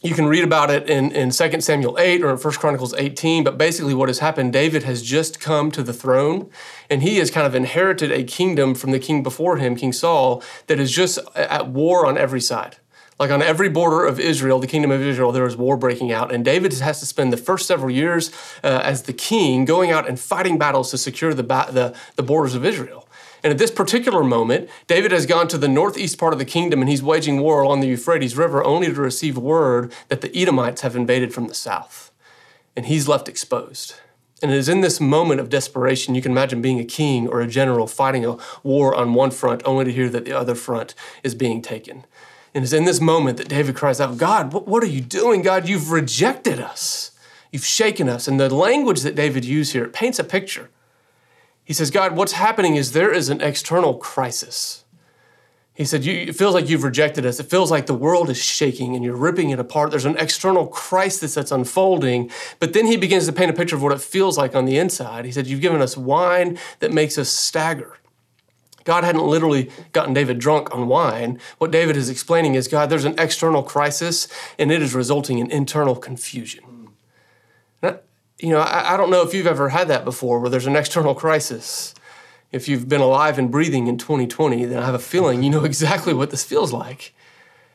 You 0.00 0.14
can 0.14 0.26
read 0.26 0.44
about 0.44 0.70
it 0.70 0.88
in, 0.88 1.10
in 1.10 1.30
2 1.30 1.60
Samuel 1.60 1.98
8 1.98 2.22
or 2.22 2.30
in 2.30 2.36
1 2.36 2.54
Chronicles 2.54 2.94
18, 2.94 3.42
but 3.42 3.58
basically 3.58 3.94
what 3.94 4.08
has 4.08 4.20
happened, 4.20 4.52
David 4.52 4.84
has 4.84 5.02
just 5.02 5.40
come 5.40 5.72
to 5.72 5.82
the 5.82 5.92
throne 5.92 6.48
and 6.88 7.02
he 7.02 7.16
has 7.16 7.32
kind 7.32 7.46
of 7.46 7.54
inherited 7.54 8.12
a 8.12 8.22
kingdom 8.22 8.76
from 8.76 8.92
the 8.92 9.00
king 9.00 9.24
before 9.24 9.56
him, 9.56 9.74
King 9.74 9.92
Saul, 9.92 10.40
that 10.68 10.78
is 10.78 10.92
just 10.92 11.18
at 11.34 11.66
war 11.66 12.06
on 12.06 12.16
every 12.16 12.40
side. 12.40 12.76
Like 13.18 13.32
on 13.32 13.42
every 13.42 13.68
border 13.68 14.06
of 14.06 14.20
Israel, 14.20 14.60
the 14.60 14.68
kingdom 14.68 14.92
of 14.92 15.02
Israel, 15.02 15.32
there 15.32 15.46
is 15.46 15.56
war 15.56 15.76
breaking 15.76 16.12
out. 16.12 16.32
And 16.32 16.44
David 16.44 16.72
has 16.74 17.00
to 17.00 17.06
spend 17.06 17.32
the 17.32 17.36
first 17.36 17.66
several 17.66 17.90
years 17.90 18.30
uh, 18.62 18.80
as 18.84 19.02
the 19.02 19.12
king 19.12 19.64
going 19.64 19.90
out 19.90 20.08
and 20.08 20.20
fighting 20.20 20.58
battles 20.58 20.92
to 20.92 20.98
secure 20.98 21.34
the, 21.34 21.42
ba- 21.42 21.70
the, 21.72 21.96
the 22.14 22.22
borders 22.22 22.54
of 22.54 22.64
Israel. 22.64 23.07
And 23.42 23.52
at 23.52 23.58
this 23.58 23.70
particular 23.70 24.24
moment, 24.24 24.68
David 24.86 25.12
has 25.12 25.26
gone 25.26 25.48
to 25.48 25.58
the 25.58 25.68
northeast 25.68 26.18
part 26.18 26.32
of 26.32 26.38
the 26.38 26.44
kingdom 26.44 26.80
and 26.80 26.88
he's 26.88 27.02
waging 27.02 27.40
war 27.40 27.62
along 27.62 27.80
the 27.80 27.88
Euphrates 27.88 28.36
River 28.36 28.64
only 28.64 28.88
to 28.88 29.00
receive 29.00 29.38
word 29.38 29.92
that 30.08 30.20
the 30.20 30.36
Edomites 30.36 30.82
have 30.82 30.96
invaded 30.96 31.32
from 31.32 31.46
the 31.46 31.54
south. 31.54 32.10
And 32.76 32.86
he's 32.86 33.08
left 33.08 33.28
exposed. 33.28 33.94
And 34.40 34.52
it 34.52 34.56
is 34.56 34.68
in 34.68 34.82
this 34.82 35.00
moment 35.00 35.40
of 35.40 35.48
desperation, 35.48 36.14
you 36.14 36.22
can 36.22 36.32
imagine 36.32 36.62
being 36.62 36.78
a 36.78 36.84
king 36.84 37.26
or 37.26 37.40
a 37.40 37.46
general 37.46 37.86
fighting 37.86 38.24
a 38.24 38.36
war 38.62 38.94
on 38.94 39.14
one 39.14 39.32
front 39.32 39.62
only 39.64 39.84
to 39.84 39.92
hear 39.92 40.08
that 40.10 40.24
the 40.24 40.32
other 40.32 40.54
front 40.54 40.94
is 41.24 41.34
being 41.34 41.60
taken. 41.60 42.04
And 42.54 42.64
it's 42.64 42.72
in 42.72 42.84
this 42.84 43.00
moment 43.00 43.36
that 43.38 43.48
David 43.48 43.76
cries 43.76 44.00
out, 44.00 44.16
God, 44.16 44.52
what, 44.52 44.82
are 44.82 44.86
you 44.86 45.00
doing? 45.00 45.42
God, 45.42 45.68
you've 45.68 45.90
rejected 45.90 46.60
us. 46.60 47.10
You've 47.52 47.64
shaken 47.64 48.08
us. 48.08 48.28
And 48.28 48.38
the 48.38 48.54
language 48.54 49.00
that 49.02 49.14
David 49.14 49.44
used 49.44 49.72
here, 49.72 49.84
it 49.84 49.92
paints 49.92 50.18
a 50.18 50.24
picture. 50.24 50.70
He 51.68 51.74
says, 51.74 51.90
God, 51.90 52.16
what's 52.16 52.32
happening 52.32 52.76
is 52.76 52.92
there 52.92 53.12
is 53.12 53.28
an 53.28 53.42
external 53.42 53.98
crisis. 53.98 54.86
He 55.74 55.84
said, 55.84 56.06
It 56.06 56.34
feels 56.34 56.54
like 56.54 56.66
you've 56.66 56.82
rejected 56.82 57.26
us. 57.26 57.38
It 57.38 57.50
feels 57.50 57.70
like 57.70 57.84
the 57.84 57.92
world 57.92 58.30
is 58.30 58.42
shaking 58.42 58.94
and 58.94 59.04
you're 59.04 59.14
ripping 59.14 59.50
it 59.50 59.58
apart. 59.58 59.90
There's 59.90 60.06
an 60.06 60.16
external 60.16 60.66
crisis 60.66 61.34
that's 61.34 61.52
unfolding. 61.52 62.30
But 62.58 62.72
then 62.72 62.86
he 62.86 62.96
begins 62.96 63.26
to 63.26 63.34
paint 63.34 63.50
a 63.50 63.52
picture 63.52 63.76
of 63.76 63.82
what 63.82 63.92
it 63.92 64.00
feels 64.00 64.38
like 64.38 64.54
on 64.54 64.64
the 64.64 64.78
inside. 64.78 65.26
He 65.26 65.30
said, 65.30 65.46
You've 65.46 65.60
given 65.60 65.82
us 65.82 65.94
wine 65.94 66.58
that 66.78 66.90
makes 66.90 67.18
us 67.18 67.28
stagger. 67.28 67.98
God 68.84 69.04
hadn't 69.04 69.26
literally 69.26 69.70
gotten 69.92 70.14
David 70.14 70.38
drunk 70.38 70.74
on 70.74 70.88
wine. 70.88 71.38
What 71.58 71.70
David 71.70 71.98
is 71.98 72.08
explaining 72.08 72.54
is 72.54 72.66
God, 72.66 72.88
there's 72.88 73.04
an 73.04 73.18
external 73.18 73.62
crisis 73.62 74.26
and 74.58 74.72
it 74.72 74.80
is 74.80 74.94
resulting 74.94 75.36
in 75.38 75.50
internal 75.50 75.96
confusion. 75.96 76.78
You 78.38 78.50
know, 78.50 78.60
I, 78.60 78.94
I 78.94 78.96
don't 78.96 79.10
know 79.10 79.22
if 79.22 79.34
you've 79.34 79.46
ever 79.46 79.68
had 79.70 79.88
that 79.88 80.04
before 80.04 80.38
where 80.38 80.50
there's 80.50 80.66
an 80.66 80.76
external 80.76 81.14
crisis. 81.14 81.94
If 82.52 82.68
you've 82.68 82.88
been 82.88 83.00
alive 83.00 83.38
and 83.38 83.50
breathing 83.50 83.88
in 83.88 83.98
2020, 83.98 84.64
then 84.64 84.78
I 84.78 84.86
have 84.86 84.94
a 84.94 84.98
feeling 84.98 85.42
you 85.42 85.50
know 85.50 85.64
exactly 85.64 86.14
what 86.14 86.30
this 86.30 86.44
feels 86.44 86.72
like. 86.72 87.14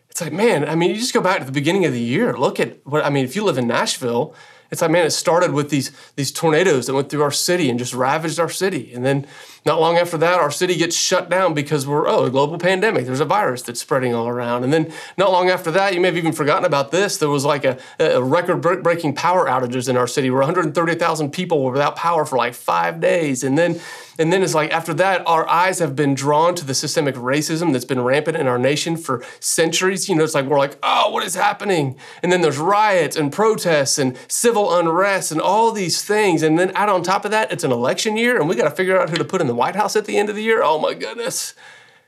It's 0.10 0.22
like, 0.22 0.34
man, 0.34 0.68
I 0.68 0.76
mean, 0.76 0.92
you 0.92 0.96
just 0.96 1.14
go 1.14 1.22
back 1.22 1.40
to 1.40 1.46
the 1.46 1.52
beginning 1.52 1.86
of 1.86 1.92
the 1.92 2.00
year. 2.00 2.38
Look 2.38 2.60
at 2.60 2.86
what, 2.86 3.04
I 3.04 3.10
mean, 3.10 3.26
if 3.26 3.36
you 3.36 3.44
live 3.44 3.58
in 3.58 3.68
Nashville, 3.68 4.36
it's 4.70 4.82
like, 4.82 4.92
man, 4.92 5.06
it 5.06 5.12
started 5.12 5.52
with 5.54 5.70
these, 5.70 5.92
these 6.16 6.32
tornadoes 6.32 6.88
that 6.88 6.94
went 6.94 7.10
through 7.10 7.24
our 7.24 7.32
city 7.32 7.70
and 7.70 7.80
just 7.80 7.94
ravaged 7.94 8.40
our 8.40 8.50
city. 8.50 8.94
And 8.94 9.04
then 9.04 9.28
not 9.66 9.80
long 9.80 9.98
after 9.98 10.18
that, 10.18 10.40
our 10.40 10.52
city 10.52 10.76
gets 10.76 10.96
shut 10.96 11.30
down 11.30 11.54
because 11.54 11.88
we're, 11.88 12.08
oh, 12.08 12.26
a 12.26 12.30
global 12.30 12.58
pandemic. 12.58 13.06
There's 13.06 13.20
a 13.20 13.26
virus 13.26 13.62
that's 13.62 13.80
spreading 13.80 14.14
all 14.14 14.28
around. 14.28 14.64
And 14.64 14.74
then 14.74 14.92
not 15.18 15.32
long 15.32 15.50
after 15.50 15.72
that, 15.72 15.94
you 15.94 16.02
may 16.02 16.10
have 16.10 16.18
even 16.18 16.34
forgotten 16.34 16.66
about 16.66 16.92
this. 16.92 17.18
There 17.18 17.30
was 17.30 17.46
like 17.46 17.64
a, 17.64 17.78
a 18.00 18.22
record 18.22 18.62
breaking 18.62 19.16
power 19.16 19.48
outages 19.48 19.88
in 19.88 19.96
our 19.96 20.08
city 20.08 20.30
where 20.30 20.42
130,000 20.42 21.32
people 21.32 21.64
were 21.64 21.72
without 21.72 21.96
power 21.96 22.26
for 22.26 22.38
like 22.38 22.54
five 22.54 23.00
days. 23.00 23.44
And 23.44 23.58
then 23.58 23.80
and 24.20 24.32
then 24.32 24.44
it's 24.44 24.54
like 24.54 24.72
after 24.72 24.94
that, 24.96 25.24
our 25.26 25.48
eyes 25.50 25.80
have 25.80 25.96
been 25.96 26.14
drawn 26.14 26.56
to 26.56 26.66
the 26.66 26.74
systemic 26.74 27.16
racism 27.16 27.74
that's 27.74 27.86
been 27.86 28.02
rampant 28.02 28.38
in 28.38 28.48
our 28.48 28.60
nation 28.60 28.96
for 28.96 29.24
centuries. 29.40 30.08
You 30.08 30.16
know, 30.16 30.24
it's 30.24 30.36
like 30.36 30.46
we're 30.46 30.60
like, 30.60 30.78
oh, 30.84 31.10
what 31.10 31.24
is 31.24 31.36
happening? 31.36 31.98
And 32.22 32.32
then 32.32 32.42
there's 32.42 32.58
riots 32.58 33.16
and 33.16 33.32
protests 33.32 33.98
and 33.98 34.18
civil 34.28 34.76
unrest 34.76 35.32
and 35.32 35.42
all 35.42 35.72
these 35.72 36.04
things. 36.04 36.44
And 36.44 36.60
then 36.60 36.72
add 36.72 36.90
on 36.90 37.02
top 37.02 37.26
of 37.26 37.32
that, 37.32 37.52
it's 37.52 37.64
an 37.64 37.72
election 37.72 38.16
year 38.18 38.40
and 38.40 38.48
we 38.48 38.56
got 38.56 38.70
to 38.70 38.76
figure 38.76 39.00
out 39.00 39.10
who 39.10 39.18
to 39.18 39.26
put 39.26 39.42
in 39.42 39.48
the 39.54 39.60
White 39.60 39.76
House 39.76 39.96
at 39.96 40.06
the 40.06 40.18
end 40.18 40.30
of 40.30 40.36
the 40.36 40.42
year. 40.42 40.64
Oh 40.64 40.80
my 40.80 40.96
goodness. 40.96 41.54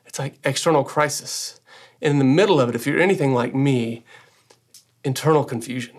It's 0.07 0.17
like 0.17 0.39
external 0.43 0.83
crisis. 0.83 1.61
And 2.01 2.13
in 2.13 2.17
the 2.17 2.25
middle 2.25 2.59
of 2.59 2.69
it, 2.69 2.75
if 2.75 2.87
you're 2.87 2.99
anything 2.99 3.35
like 3.35 3.53
me, 3.53 4.03
internal 5.03 5.43
confusion. 5.43 5.95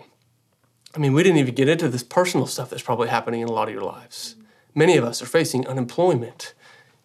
I 0.93 0.99
mean, 0.99 1.13
we 1.13 1.23
didn't 1.23 1.37
even 1.37 1.55
get 1.55 1.69
into 1.69 1.87
this 1.87 2.03
personal 2.03 2.47
stuff 2.47 2.69
that's 2.69 2.83
probably 2.83 3.07
happening 3.07 3.39
in 3.39 3.47
a 3.47 3.51
lot 3.53 3.69
of 3.69 3.73
your 3.73 3.83
lives. 3.83 4.35
Many 4.75 4.97
of 4.97 5.05
us 5.05 5.21
are 5.21 5.25
facing 5.25 5.65
unemployment. 5.65 6.53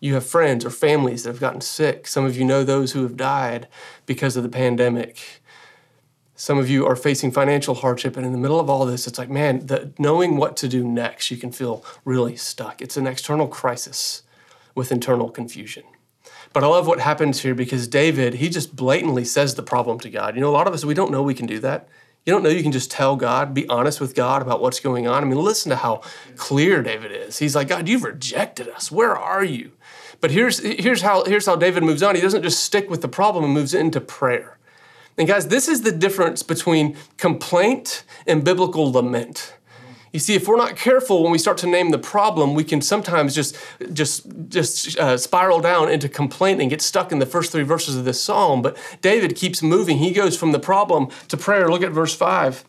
You 0.01 0.15
have 0.15 0.27
friends 0.27 0.65
or 0.65 0.71
families 0.71 1.23
that 1.23 1.31
have 1.31 1.41
gotten 1.41 1.61
sick. 1.61 2.09
Some 2.09 2.25
of 2.25 2.37
you 2.37 2.45
know 2.45 2.65
those 2.65 2.93
who 2.93 3.05
have 3.05 3.17
died 3.17 3.69
because 4.07 4.37
of 4.37 4.43
the 4.43 4.49
pandemic. 4.49 5.41
Some 6.35 6.59
of 6.59 6.69
you 6.69 6.85
are 6.85 6.97
facing 6.97 7.31
financial 7.31 7.77
hardship, 7.77 8.17
and 8.17 8.27
in 8.27 8.33
the 8.33 8.39
middle 8.39 8.59
of 8.59 8.69
all 8.69 8.85
this, 8.87 9.07
it's 9.07 9.19
like, 9.19 9.31
man, 9.31 9.67
the, 9.67 9.93
knowing 10.01 10.37
what 10.37 10.57
to 10.57 10.67
do 10.67 10.83
next, 10.83 11.31
you 11.31 11.37
can 11.37 11.53
feel 11.53 11.85
really 12.05 12.35
stuck. 12.35 12.83
It's 12.83 12.97
an 12.97 13.07
external 13.07 13.47
crisis 13.47 14.25
with 14.75 14.93
internal 14.93 15.31
confusion. 15.31 15.85
But 16.52 16.64
I 16.64 16.67
love 16.67 16.87
what 16.87 17.00
happens 17.00 17.41
here 17.41 17.55
because 17.55 17.88
David, 17.88 18.35
he 18.35 18.49
just 18.49 18.76
blatantly 18.76 19.25
says 19.25 19.55
the 19.55 19.62
problem 19.62 19.99
to 20.00 20.11
God. 20.11 20.35
You 20.35 20.41
know, 20.41 20.50
a 20.50 20.52
lot 20.52 20.67
of 20.67 20.75
us, 20.75 20.85
we 20.85 20.95
don't 20.95 21.11
know 21.11 21.23
we 21.23 21.35
can 21.35 21.47
do 21.47 21.59
that. 21.61 21.88
You 22.25 22.33
don't 22.33 22.45
know 22.45 22.50
you 22.50 22.62
can 22.62 22.73
just 22.73 22.91
tell 22.91 23.17
God, 23.17 23.52
be 23.52 23.69
honest 23.69 24.00
with 24.00 24.14
God 24.14 24.43
about 24.43 24.61
what's 24.61 24.79
going 24.79 25.09
on. 25.09 25.25
I 25.25 25.26
mean, 25.26 25.38
listen 25.38 25.71
to 25.71 25.76
how 25.76 26.02
clear 26.37 26.83
David 26.83 27.11
is. 27.11 27.38
He's 27.38 27.57
like, 27.57 27.69
God, 27.69 27.88
you've 27.88 28.05
rejected 28.05 28.69
us. 28.69 28.93
Where 28.93 29.17
are 29.17 29.43
you? 29.43 29.73
But 30.21 30.31
here's, 30.31 30.61
here's, 30.61 31.02
how, 31.02 31.25
here's 31.25 31.47
how 31.47 31.57
David 31.57 31.83
moves 31.83 32.02
on. 32.02 32.14
He 32.14 32.21
doesn't 32.21 32.45
just 32.45 32.62
stick 32.62 32.88
with 32.88 33.02
the 33.02 33.09
problem 33.09 33.45
and 33.45 33.52
moves 33.52 33.75
into 33.75 34.00
prayer. 34.00 34.59
And 35.19 35.26
guys, 35.26 35.49
this 35.49 35.67
is 35.67 35.83
the 35.83 35.91
difference 35.91 36.45
between 36.45 36.97
complaint 37.17 38.05
and 38.26 38.45
biblical 38.45 38.93
lament. 38.93 39.55
You 40.12 40.21
see, 40.21 40.35
if 40.35 40.47
we're 40.47 40.57
not 40.57 40.76
careful 40.76 41.23
when 41.23 41.33
we 41.33 41.38
start 41.38 41.57
to 41.59 41.66
name 41.66 41.90
the 41.90 41.99
problem, 41.99 42.54
we 42.54 42.64
can 42.64 42.83
sometimes 42.83 43.35
just 43.35 43.57
just 43.92 44.26
just 44.49 44.99
uh, 44.99 45.16
spiral 45.16 45.61
down 45.61 45.90
into 45.90 46.09
complaint 46.09 46.61
and 46.61 46.69
get 46.69 46.83
stuck 46.83 47.12
in 47.12 47.19
the 47.19 47.26
first 47.26 47.50
three 47.50 47.62
verses 47.62 47.97
of 47.97 48.04
this 48.04 48.23
psalm. 48.23 48.61
But 48.61 48.76
David 49.00 49.35
keeps 49.37 49.62
moving. 49.62 49.99
He 49.99 50.12
goes 50.12 50.37
from 50.37 50.52
the 50.52 50.61
problem 50.61 51.09
to 51.28 51.37
prayer. 51.37 51.71
Look 51.71 51.83
at 51.83 51.92
verse 51.92 52.14
five. 52.14 52.64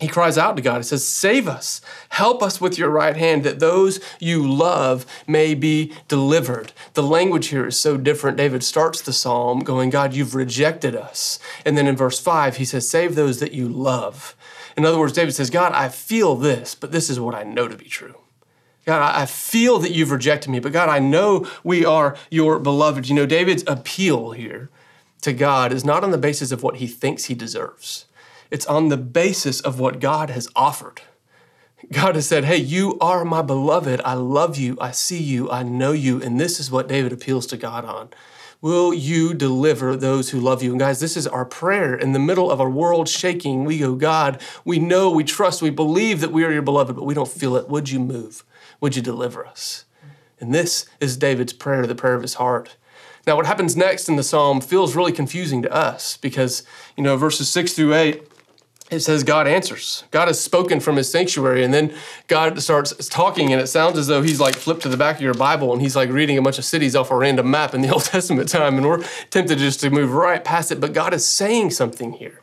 He 0.00 0.08
cries 0.08 0.38
out 0.38 0.56
to 0.56 0.62
God. 0.62 0.78
He 0.78 0.82
says, 0.84 1.06
Save 1.06 1.46
us. 1.46 1.82
Help 2.08 2.42
us 2.42 2.60
with 2.60 2.78
your 2.78 2.88
right 2.88 3.16
hand 3.16 3.44
that 3.44 3.60
those 3.60 4.00
you 4.18 4.50
love 4.50 5.04
may 5.26 5.54
be 5.54 5.92
delivered. 6.08 6.72
The 6.94 7.02
language 7.02 7.48
here 7.48 7.66
is 7.66 7.78
so 7.78 7.98
different. 7.98 8.38
David 8.38 8.64
starts 8.64 9.02
the 9.02 9.12
psalm 9.12 9.60
going, 9.60 9.90
God, 9.90 10.14
you've 10.14 10.34
rejected 10.34 10.96
us. 10.96 11.38
And 11.66 11.76
then 11.76 11.86
in 11.86 11.96
verse 11.96 12.18
5, 12.18 12.56
he 12.56 12.64
says, 12.64 12.88
Save 12.88 13.14
those 13.14 13.40
that 13.40 13.52
you 13.52 13.68
love. 13.68 14.34
In 14.74 14.86
other 14.86 14.98
words, 14.98 15.12
David 15.12 15.34
says, 15.34 15.50
God, 15.50 15.72
I 15.72 15.90
feel 15.90 16.34
this, 16.34 16.74
but 16.74 16.92
this 16.92 17.10
is 17.10 17.20
what 17.20 17.34
I 17.34 17.42
know 17.42 17.68
to 17.68 17.76
be 17.76 17.84
true. 17.84 18.14
God, 18.86 19.14
I 19.14 19.26
feel 19.26 19.78
that 19.80 19.92
you've 19.92 20.10
rejected 20.10 20.50
me, 20.50 20.58
but 20.58 20.72
God, 20.72 20.88
I 20.88 20.98
know 20.98 21.46
we 21.62 21.84
are 21.84 22.16
your 22.30 22.58
beloved. 22.58 23.08
You 23.08 23.14
know, 23.14 23.26
David's 23.26 23.64
appeal 23.66 24.30
here 24.30 24.70
to 25.20 25.34
God 25.34 25.72
is 25.72 25.84
not 25.84 26.02
on 26.02 26.10
the 26.10 26.18
basis 26.18 26.50
of 26.50 26.62
what 26.62 26.76
he 26.76 26.86
thinks 26.86 27.26
he 27.26 27.34
deserves. 27.34 28.06
It's 28.50 28.66
on 28.66 28.88
the 28.88 28.96
basis 28.96 29.60
of 29.60 29.78
what 29.78 30.00
God 30.00 30.30
has 30.30 30.48
offered. 30.56 31.02
God 31.92 32.14
has 32.14 32.26
said, 32.26 32.44
Hey, 32.44 32.58
you 32.58 32.98
are 33.00 33.24
my 33.24 33.42
beloved. 33.42 34.00
I 34.04 34.14
love 34.14 34.58
you. 34.58 34.76
I 34.80 34.90
see 34.90 35.22
you. 35.22 35.50
I 35.50 35.62
know 35.62 35.92
you. 35.92 36.22
And 36.22 36.38
this 36.38 36.60
is 36.60 36.70
what 36.70 36.88
David 36.88 37.12
appeals 37.12 37.46
to 37.48 37.56
God 37.56 37.84
on. 37.84 38.10
Will 38.62 38.92
you 38.92 39.32
deliver 39.32 39.96
those 39.96 40.30
who 40.30 40.38
love 40.38 40.62
you? 40.62 40.72
And 40.72 40.80
guys, 40.80 41.00
this 41.00 41.16
is 41.16 41.26
our 41.26 41.46
prayer. 41.46 41.94
In 41.94 42.12
the 42.12 42.18
middle 42.18 42.50
of 42.50 42.60
our 42.60 42.68
world 42.68 43.08
shaking, 43.08 43.64
we 43.64 43.78
go, 43.78 43.94
God, 43.94 44.40
we 44.66 44.78
know, 44.78 45.10
we 45.10 45.24
trust, 45.24 45.62
we 45.62 45.70
believe 45.70 46.20
that 46.20 46.32
we 46.32 46.44
are 46.44 46.52
your 46.52 46.60
beloved, 46.60 46.94
but 46.94 47.06
we 47.06 47.14
don't 47.14 47.28
feel 47.28 47.56
it. 47.56 47.70
Would 47.70 47.88
you 47.88 47.98
move? 47.98 48.44
Would 48.80 48.96
you 48.96 49.02
deliver 49.02 49.46
us? 49.46 49.86
And 50.38 50.52
this 50.52 50.86
is 51.00 51.16
David's 51.16 51.54
prayer, 51.54 51.86
the 51.86 51.94
prayer 51.94 52.14
of 52.14 52.22
his 52.22 52.34
heart. 52.34 52.76
Now, 53.26 53.36
what 53.36 53.46
happens 53.46 53.76
next 53.76 54.08
in 54.08 54.16
the 54.16 54.22
psalm 54.22 54.60
feels 54.60 54.96
really 54.96 55.12
confusing 55.12 55.62
to 55.62 55.72
us 55.72 56.18
because, 56.18 56.62
you 56.96 57.02
know, 57.02 57.16
verses 57.16 57.48
six 57.48 57.72
through 57.72 57.94
eight, 57.94 58.29
it 58.90 59.00
says 59.00 59.22
God 59.22 59.46
answers. 59.46 60.02
God 60.10 60.26
has 60.26 60.40
spoken 60.40 60.80
from 60.80 60.96
his 60.96 61.10
sanctuary, 61.10 61.62
and 61.62 61.72
then 61.72 61.94
God 62.26 62.60
starts 62.60 63.08
talking, 63.08 63.52
and 63.52 63.62
it 63.62 63.68
sounds 63.68 63.96
as 63.96 64.08
though 64.08 64.22
he's 64.22 64.40
like 64.40 64.56
flipped 64.56 64.82
to 64.82 64.88
the 64.88 64.96
back 64.96 65.16
of 65.16 65.22
your 65.22 65.34
Bible 65.34 65.72
and 65.72 65.80
he's 65.80 65.94
like 65.94 66.10
reading 66.10 66.36
a 66.36 66.42
bunch 66.42 66.58
of 66.58 66.64
cities 66.64 66.96
off 66.96 67.10
a 67.10 67.16
random 67.16 67.50
map 67.50 67.72
in 67.72 67.82
the 67.82 67.88
Old 67.92 68.04
Testament 68.04 68.48
time, 68.48 68.76
and 68.76 68.86
we're 68.86 69.04
tempted 69.30 69.58
just 69.58 69.80
to 69.80 69.90
move 69.90 70.12
right 70.12 70.42
past 70.42 70.72
it. 70.72 70.80
But 70.80 70.92
God 70.92 71.14
is 71.14 71.26
saying 71.26 71.70
something 71.70 72.14
here. 72.14 72.40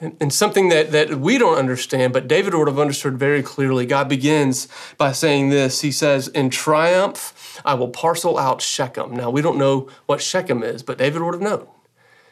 And, 0.00 0.16
and 0.20 0.32
something 0.32 0.68
that, 0.68 0.92
that 0.92 1.18
we 1.18 1.38
don't 1.38 1.58
understand, 1.58 2.12
but 2.12 2.28
David 2.28 2.54
would 2.54 2.68
have 2.68 2.78
understood 2.78 3.18
very 3.18 3.42
clearly. 3.42 3.84
God 3.84 4.08
begins 4.08 4.68
by 4.96 5.10
saying 5.10 5.50
this 5.50 5.80
He 5.80 5.90
says, 5.90 6.28
In 6.28 6.50
triumph, 6.50 7.60
I 7.64 7.74
will 7.74 7.88
parcel 7.88 8.38
out 8.38 8.62
Shechem. 8.62 9.14
Now, 9.14 9.30
we 9.30 9.42
don't 9.42 9.58
know 9.58 9.88
what 10.06 10.20
Shechem 10.20 10.62
is, 10.62 10.84
but 10.84 10.98
David 10.98 11.22
would 11.22 11.34
have 11.34 11.42
known. 11.42 11.66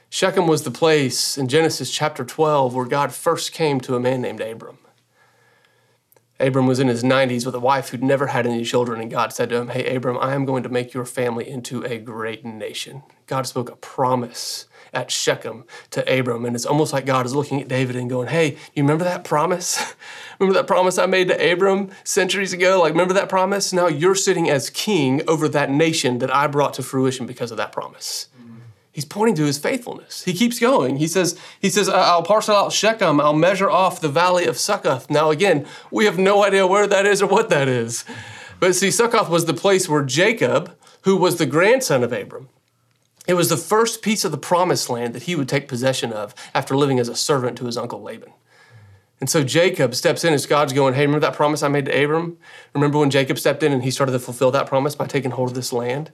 Shechem 0.08 0.46
was 0.46 0.62
the 0.62 0.70
place 0.70 1.36
in 1.36 1.48
Genesis 1.48 1.90
chapter 1.90 2.25
12 2.25 2.75
where 2.75 2.86
God 2.86 3.12
first 3.12 3.52
came 3.52 3.80
to 3.80 3.96
a 3.96 4.00
man 4.00 4.22
named 4.22 4.40
Abram. 4.40 4.78
Abram 6.38 6.66
was 6.66 6.78
in 6.78 6.88
his 6.88 7.02
90s 7.02 7.46
with 7.46 7.54
a 7.54 7.60
wife 7.60 7.88
who'd 7.88 8.02
never 8.02 8.26
had 8.26 8.46
any 8.46 8.62
children, 8.62 9.00
and 9.00 9.10
God 9.10 9.32
said 9.32 9.48
to 9.48 9.56
him, 9.56 9.68
Hey, 9.68 9.96
Abram, 9.96 10.18
I 10.18 10.34
am 10.34 10.44
going 10.44 10.62
to 10.64 10.68
make 10.68 10.92
your 10.92 11.06
family 11.06 11.48
into 11.48 11.82
a 11.82 11.98
great 11.98 12.44
nation. 12.44 13.02
God 13.26 13.46
spoke 13.46 13.70
a 13.70 13.76
promise 13.76 14.66
at 14.92 15.10
Shechem 15.10 15.64
to 15.90 16.18
Abram, 16.18 16.44
and 16.44 16.54
it's 16.54 16.66
almost 16.66 16.92
like 16.92 17.06
God 17.06 17.25
is 17.25 17.34
looking 17.34 17.62
at 17.62 17.68
David 17.68 17.96
and 17.96 18.10
going, 18.10 18.28
Hey, 18.28 18.58
you 18.75 18.82
remember 18.82 19.04
that 19.04 19.25
promise? 19.25 19.94
remember 20.38 20.58
that 20.58 20.66
promise 20.66 20.98
I 20.98 21.06
made 21.06 21.28
to 21.28 21.52
Abram 21.52 21.90
centuries 22.04 22.52
ago? 22.52 22.82
Like, 22.82 22.92
remember 22.92 23.14
that 23.14 23.30
promise? 23.30 23.72
Now 23.72 23.86
you're 23.86 24.14
sitting 24.14 24.50
as 24.50 24.68
king 24.68 25.22
over 25.26 25.48
that 25.48 25.70
nation 25.70 26.18
that 26.18 26.34
I 26.34 26.48
brought 26.48 26.75
to 26.75 26.82
fruition 26.82 27.25
because 27.25 27.50
of 27.50 27.56
that 27.56 27.72
promise 27.72 28.28
he's 28.96 29.04
pointing 29.04 29.34
to 29.34 29.44
his 29.44 29.58
faithfulness. 29.58 30.24
He 30.24 30.32
keeps 30.32 30.58
going. 30.58 30.96
He 30.96 31.06
says, 31.06 31.38
he 31.60 31.68
says, 31.68 31.86
I'll 31.86 32.22
parcel 32.22 32.56
out 32.56 32.72
Shechem, 32.72 33.20
I'll 33.20 33.34
measure 33.34 33.68
off 33.68 34.00
the 34.00 34.08
valley 34.08 34.46
of 34.46 34.56
Succoth. 34.56 35.10
Now 35.10 35.30
again, 35.30 35.66
we 35.90 36.06
have 36.06 36.18
no 36.18 36.42
idea 36.42 36.66
where 36.66 36.86
that 36.86 37.04
is 37.04 37.20
or 37.20 37.26
what 37.26 37.50
that 37.50 37.68
is. 37.68 38.06
But 38.58 38.74
see, 38.74 38.90
Succoth 38.90 39.28
was 39.28 39.44
the 39.44 39.52
place 39.52 39.86
where 39.86 40.02
Jacob, 40.02 40.74
who 41.02 41.14
was 41.14 41.36
the 41.36 41.44
grandson 41.44 42.02
of 42.02 42.10
Abram, 42.10 42.48
it 43.28 43.34
was 43.34 43.50
the 43.50 43.58
first 43.58 44.00
piece 44.00 44.24
of 44.24 44.30
the 44.30 44.38
promised 44.38 44.88
land 44.88 45.14
that 45.14 45.24
he 45.24 45.36
would 45.36 45.48
take 45.48 45.68
possession 45.68 46.10
of 46.10 46.34
after 46.54 46.74
living 46.74 46.98
as 46.98 47.10
a 47.10 47.14
servant 47.14 47.58
to 47.58 47.66
his 47.66 47.76
uncle 47.76 48.00
Laban. 48.00 48.32
And 49.20 49.28
so 49.28 49.44
Jacob 49.44 49.94
steps 49.94 50.24
in 50.24 50.32
as 50.32 50.46
God's 50.46 50.72
going, 50.72 50.94
Hey, 50.94 51.02
remember 51.02 51.26
that 51.26 51.36
promise 51.36 51.62
I 51.62 51.68
made 51.68 51.84
to 51.84 52.04
Abram? 52.04 52.38
Remember 52.72 52.98
when 52.98 53.10
Jacob 53.10 53.38
stepped 53.38 53.62
in 53.62 53.72
and 53.72 53.84
he 53.84 53.90
started 53.90 54.12
to 54.12 54.18
fulfill 54.18 54.52
that 54.52 54.66
promise 54.66 54.94
by 54.94 55.06
taking 55.06 55.32
hold 55.32 55.50
of 55.50 55.54
this 55.54 55.72
land? 55.72 56.12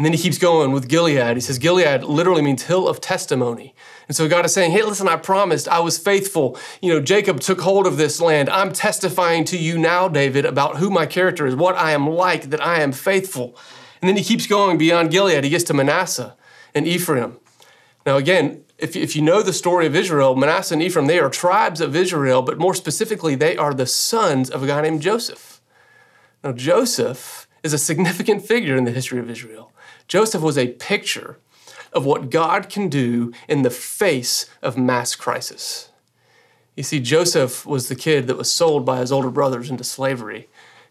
And 0.00 0.04
then 0.06 0.14
he 0.14 0.18
keeps 0.18 0.38
going 0.38 0.72
with 0.72 0.88
Gilead. 0.88 1.36
He 1.36 1.42
says, 1.42 1.58
Gilead 1.58 2.04
literally 2.04 2.40
means 2.40 2.62
hill 2.62 2.88
of 2.88 3.02
testimony. 3.02 3.74
And 4.08 4.16
so 4.16 4.30
God 4.30 4.46
is 4.46 4.54
saying, 4.54 4.70
hey, 4.70 4.82
listen, 4.82 5.06
I 5.06 5.16
promised, 5.16 5.68
I 5.68 5.80
was 5.80 5.98
faithful. 5.98 6.58
You 6.80 6.94
know, 6.94 7.00
Jacob 7.02 7.40
took 7.40 7.60
hold 7.60 7.86
of 7.86 7.98
this 7.98 8.18
land. 8.18 8.48
I'm 8.48 8.72
testifying 8.72 9.44
to 9.44 9.58
you 9.58 9.76
now, 9.76 10.08
David, 10.08 10.46
about 10.46 10.78
who 10.78 10.88
my 10.88 11.04
character 11.04 11.46
is, 11.46 11.54
what 11.54 11.76
I 11.76 11.92
am 11.92 12.08
like, 12.08 12.44
that 12.44 12.64
I 12.64 12.80
am 12.80 12.92
faithful. 12.92 13.58
And 14.00 14.08
then 14.08 14.16
he 14.16 14.24
keeps 14.24 14.46
going 14.46 14.78
beyond 14.78 15.10
Gilead. 15.10 15.44
He 15.44 15.50
gets 15.50 15.64
to 15.64 15.74
Manasseh 15.74 16.34
and 16.74 16.86
Ephraim. 16.86 17.36
Now, 18.06 18.16
again, 18.16 18.64
if, 18.78 18.96
if 18.96 19.14
you 19.14 19.20
know 19.20 19.42
the 19.42 19.52
story 19.52 19.84
of 19.84 19.94
Israel, 19.94 20.34
Manasseh 20.34 20.72
and 20.72 20.82
Ephraim, 20.82 21.08
they 21.08 21.18
are 21.18 21.28
tribes 21.28 21.82
of 21.82 21.94
Israel, 21.94 22.40
but 22.40 22.58
more 22.58 22.72
specifically, 22.72 23.34
they 23.34 23.54
are 23.58 23.74
the 23.74 23.84
sons 23.84 24.48
of 24.48 24.62
a 24.62 24.66
guy 24.66 24.80
named 24.80 25.02
Joseph. 25.02 25.60
Now, 26.42 26.52
Joseph 26.52 27.46
is 27.62 27.74
a 27.74 27.78
significant 27.78 28.46
figure 28.46 28.76
in 28.76 28.84
the 28.84 28.92
history 28.92 29.18
of 29.18 29.28
Israel. 29.28 29.70
Joseph 30.10 30.42
was 30.42 30.58
a 30.58 30.72
picture 30.72 31.38
of 31.92 32.04
what 32.04 32.30
God 32.30 32.68
can 32.68 32.88
do 32.88 33.32
in 33.46 33.62
the 33.62 33.70
face 33.70 34.50
of 34.60 34.76
mass 34.76 35.14
crisis. 35.14 35.90
You 36.74 36.82
see, 36.82 36.98
Joseph 36.98 37.64
was 37.64 37.88
the 37.88 37.94
kid 37.94 38.26
that 38.26 38.36
was 38.36 38.50
sold 38.50 38.84
by 38.84 38.98
his 38.98 39.12
older 39.12 39.30
brothers 39.30 39.70
into 39.70 39.84
slavery, 39.84 40.48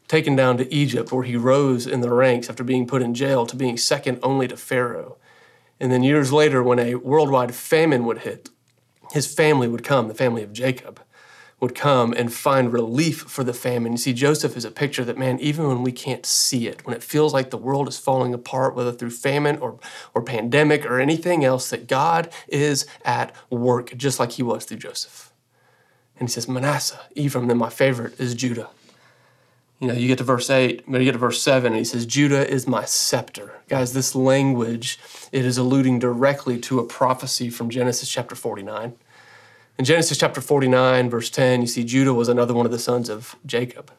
taken 0.08 0.38
down 0.38 0.56
to 0.56 0.74
Egypt, 0.74 1.12
where 1.12 1.26
he 1.26 1.36
rose 1.36 1.86
in 1.86 2.00
the 2.00 2.14
ranks 2.14 2.50
after 2.50 2.64
being 2.64 2.88
put 2.88 3.02
in 3.02 3.14
jail 3.14 3.46
to 3.46 3.58
being 3.58 3.76
second 3.76 4.20
only 4.24 4.48
to 4.48 4.56
Pharaoh. 4.56 5.18
And 5.82 5.92
then 5.92 6.02
years 6.02 6.32
later, 6.32 6.64
when 6.64 6.80
a 6.80 6.96
worldwide 6.96 7.54
famine 7.54 8.06
would 8.06 8.20
hit, 8.20 8.48
his 9.12 9.28
family 9.28 9.68
would 9.68 9.84
come, 9.84 10.08
the 10.08 10.14
family 10.14 10.44
of 10.44 10.54
Jacob, 10.54 11.02
would 11.60 11.76
come 11.76 12.14
and 12.14 12.34
find 12.34 12.72
relief 12.72 13.22
for 13.22 13.44
the 13.44 13.54
famine. 13.54 13.94
You 13.94 13.98
see, 13.98 14.14
Joseph 14.14 14.56
is 14.56 14.64
a 14.64 14.72
picture 14.72 15.04
that, 15.04 15.18
man, 15.18 15.40
even 15.40 15.68
when 15.68 15.84
we 15.84 15.92
can't 15.92 16.26
see 16.26 16.68
it, 16.68 16.86
when 16.86 16.96
it 16.96 17.04
feels 17.04 17.34
like 17.34 17.50
the 17.50 17.58
world 17.58 17.88
is 17.88 18.00
falling 18.00 18.34
apart, 18.34 18.76
whether 18.76 18.92
through 18.92 19.12
famine 19.12 19.58
or, 19.58 19.78
or 20.14 20.22
pandemic 20.22 20.86
or 20.86 21.00
anything 21.00 21.44
else, 21.44 21.70
that 21.70 21.88
God 21.88 22.30
is 22.48 22.86
at 23.04 23.36
work, 23.50 23.96
just 23.98 24.20
like 24.20 24.34
he 24.34 24.44
was 24.44 24.66
through 24.66 24.78
Joseph. 24.78 25.34
And 26.18 26.30
he 26.30 26.32
says, 26.32 26.48
Manasseh, 26.48 27.00
Ephraim, 27.16 27.48
then 27.48 27.58
my 27.58 27.70
favorite 27.70 28.20
is 28.20 28.36
Judah. 28.36 28.70
You 29.80 29.88
know, 29.88 29.94
you 29.94 30.08
get 30.08 30.18
to 30.18 30.26
verse 30.26 30.50
8, 30.50 30.84
but 30.88 31.00
you 31.00 31.06
get 31.06 31.14
to 31.14 31.18
verse 31.18 31.42
7, 31.42 31.68
and 31.68 31.78
he 31.78 31.86
says, 31.86 32.06
Judah 32.06 32.46
is 32.50 32.68
my 32.68 32.84
scepter. 32.84 33.62
Guys, 33.70 33.94
this 33.94 34.14
language, 34.14 35.00
it 35.32 35.46
is 35.46 35.58
alluding 35.58 36.00
directly 36.00 36.60
to 36.60 36.80
a 36.80 36.86
prophecy 36.86 37.50
from 37.50 37.70
Genesis 37.70 38.10
chapter 38.10 38.36
49 38.36 38.94
in 39.80 39.86
Genesis 39.86 40.18
chapter 40.18 40.42
49, 40.42 41.10
verse 41.10 41.30
10, 41.30 41.62
you 41.62 41.68
see 41.68 41.86
Judah 41.86 42.14
was 42.14 42.28
another 42.28 42.54
one 42.54 42.66
of 42.66 42.72
the 42.72 42.78
sons 42.78 43.08
of 43.08 43.38
Jacob. 43.46 43.92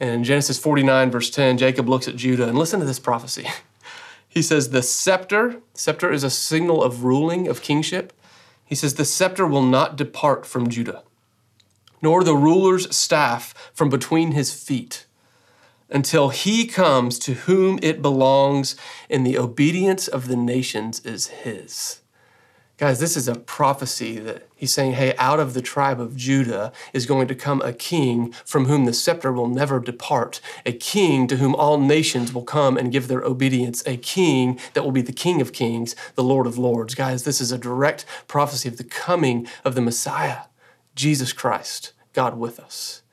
And 0.00 0.10
in 0.10 0.24
Genesis 0.24 0.58
49, 0.58 1.10
verse 1.10 1.28
10, 1.28 1.58
Jacob 1.58 1.90
looks 1.90 2.08
at 2.08 2.16
Judah 2.16 2.48
and 2.48 2.56
listen 2.56 2.80
to 2.80 2.86
this 2.86 2.98
prophecy. 2.98 3.46
He 4.26 4.42
says, 4.42 4.70
The 4.70 4.82
scepter, 4.82 5.60
scepter 5.74 6.10
is 6.10 6.24
a 6.24 6.30
signal 6.30 6.82
of 6.82 7.04
ruling, 7.04 7.46
of 7.46 7.62
kingship. 7.62 8.12
He 8.64 8.74
says, 8.74 8.94
The 8.94 9.04
scepter 9.04 9.46
will 9.46 9.62
not 9.62 9.94
depart 9.94 10.44
from 10.44 10.68
Judah, 10.68 11.04
nor 12.02 12.24
the 12.24 12.34
ruler's 12.34 12.92
staff 12.96 13.54
from 13.72 13.90
between 13.90 14.32
his 14.32 14.52
feet, 14.52 15.06
until 15.88 16.30
he 16.30 16.66
comes 16.66 17.16
to 17.20 17.34
whom 17.34 17.78
it 17.80 18.02
belongs, 18.02 18.74
and 19.08 19.24
the 19.24 19.38
obedience 19.38 20.08
of 20.08 20.26
the 20.26 20.34
nations 20.34 20.98
is 21.06 21.28
his. 21.28 22.00
Guys, 22.76 22.98
this 22.98 23.16
is 23.16 23.28
a 23.28 23.36
prophecy 23.36 24.18
that 24.18 24.48
he's 24.56 24.74
saying, 24.74 24.94
hey, 24.94 25.14
out 25.16 25.38
of 25.38 25.54
the 25.54 25.62
tribe 25.62 26.00
of 26.00 26.16
Judah 26.16 26.72
is 26.92 27.06
going 27.06 27.28
to 27.28 27.34
come 27.36 27.62
a 27.62 27.72
king 27.72 28.32
from 28.44 28.64
whom 28.64 28.84
the 28.84 28.92
scepter 28.92 29.32
will 29.32 29.46
never 29.46 29.78
depart, 29.78 30.40
a 30.66 30.72
king 30.72 31.28
to 31.28 31.36
whom 31.36 31.54
all 31.54 31.78
nations 31.78 32.34
will 32.34 32.42
come 32.42 32.76
and 32.76 32.90
give 32.90 33.06
their 33.06 33.22
obedience, 33.22 33.86
a 33.86 33.96
king 33.96 34.58
that 34.72 34.82
will 34.82 34.90
be 34.90 35.02
the 35.02 35.12
king 35.12 35.40
of 35.40 35.52
kings, 35.52 35.94
the 36.16 36.24
Lord 36.24 36.48
of 36.48 36.58
lords. 36.58 36.96
Guys, 36.96 37.22
this 37.22 37.40
is 37.40 37.52
a 37.52 37.58
direct 37.58 38.04
prophecy 38.26 38.68
of 38.68 38.76
the 38.76 38.82
coming 38.82 39.46
of 39.64 39.76
the 39.76 39.80
Messiah, 39.80 40.46
Jesus 40.96 41.32
Christ, 41.32 41.92
God 42.12 42.36
with 42.36 42.58
us. 42.58 43.03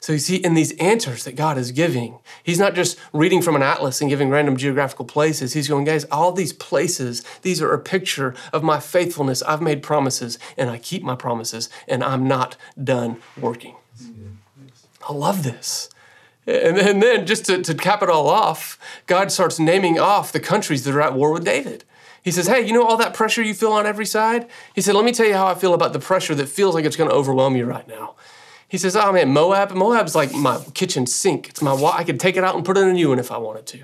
So 0.00 0.14
you 0.14 0.18
see, 0.18 0.36
in 0.36 0.54
these 0.54 0.72
answers 0.78 1.24
that 1.24 1.36
God 1.36 1.58
is 1.58 1.72
giving, 1.72 2.18
He's 2.42 2.58
not 2.58 2.74
just 2.74 2.98
reading 3.12 3.42
from 3.42 3.54
an 3.54 3.62
atlas 3.62 4.00
and 4.00 4.08
giving 4.08 4.30
random 4.30 4.56
geographical 4.56 5.04
places. 5.04 5.52
He's 5.52 5.68
going, 5.68 5.84
guys, 5.84 6.04
all 6.04 6.32
these 6.32 6.54
places, 6.54 7.22
these 7.42 7.60
are 7.60 7.72
a 7.72 7.78
picture 7.78 8.34
of 8.52 8.62
my 8.62 8.80
faithfulness. 8.80 9.42
I've 9.42 9.60
made 9.60 9.82
promises 9.82 10.38
and 10.56 10.70
I 10.70 10.78
keep 10.78 11.02
my 11.02 11.14
promises 11.14 11.68
and 11.86 12.02
I'm 12.02 12.26
not 12.26 12.56
done 12.82 13.18
working. 13.38 13.76
I 15.08 15.12
love 15.12 15.42
this. 15.42 15.90
And 16.46 16.76
then, 16.76 16.88
and 16.88 17.02
then 17.02 17.26
just 17.26 17.44
to, 17.46 17.62
to 17.62 17.74
cap 17.74 18.02
it 18.02 18.08
all 18.08 18.28
off, 18.28 18.78
God 19.06 19.30
starts 19.30 19.58
naming 19.58 19.98
off 19.98 20.32
the 20.32 20.40
countries 20.40 20.84
that 20.84 20.94
are 20.94 21.00
at 21.02 21.14
war 21.14 21.32
with 21.32 21.44
David. 21.44 21.84
He 22.22 22.30
says, 22.30 22.46
Hey, 22.46 22.66
you 22.66 22.72
know 22.72 22.84
all 22.84 22.96
that 22.96 23.14
pressure 23.14 23.42
you 23.42 23.54
feel 23.54 23.72
on 23.72 23.86
every 23.86 24.06
side? 24.06 24.48
He 24.74 24.80
said, 24.80 24.94
Let 24.94 25.04
me 25.04 25.12
tell 25.12 25.26
you 25.26 25.34
how 25.34 25.46
I 25.46 25.54
feel 25.54 25.74
about 25.74 25.92
the 25.92 25.98
pressure 25.98 26.34
that 26.34 26.48
feels 26.48 26.74
like 26.74 26.84
it's 26.84 26.96
going 26.96 27.10
to 27.10 27.16
overwhelm 27.16 27.56
you 27.56 27.66
right 27.66 27.86
now. 27.86 28.14
He 28.70 28.78
says, 28.78 28.94
Oh 28.94 29.12
man, 29.12 29.30
Moab, 29.30 29.72
Moab's 29.72 30.14
like 30.14 30.32
my 30.32 30.62
kitchen 30.74 31.04
sink. 31.04 31.48
It's 31.48 31.60
my 31.60 31.74
I 31.74 32.04
could 32.04 32.20
take 32.20 32.36
it 32.36 32.44
out 32.44 32.54
and 32.54 32.64
put 32.64 32.78
it 32.78 32.80
in 32.80 32.88
a 32.88 32.92
new 32.92 33.08
one 33.08 33.18
if 33.18 33.32
I 33.32 33.36
wanted 33.36 33.66
to. 33.66 33.80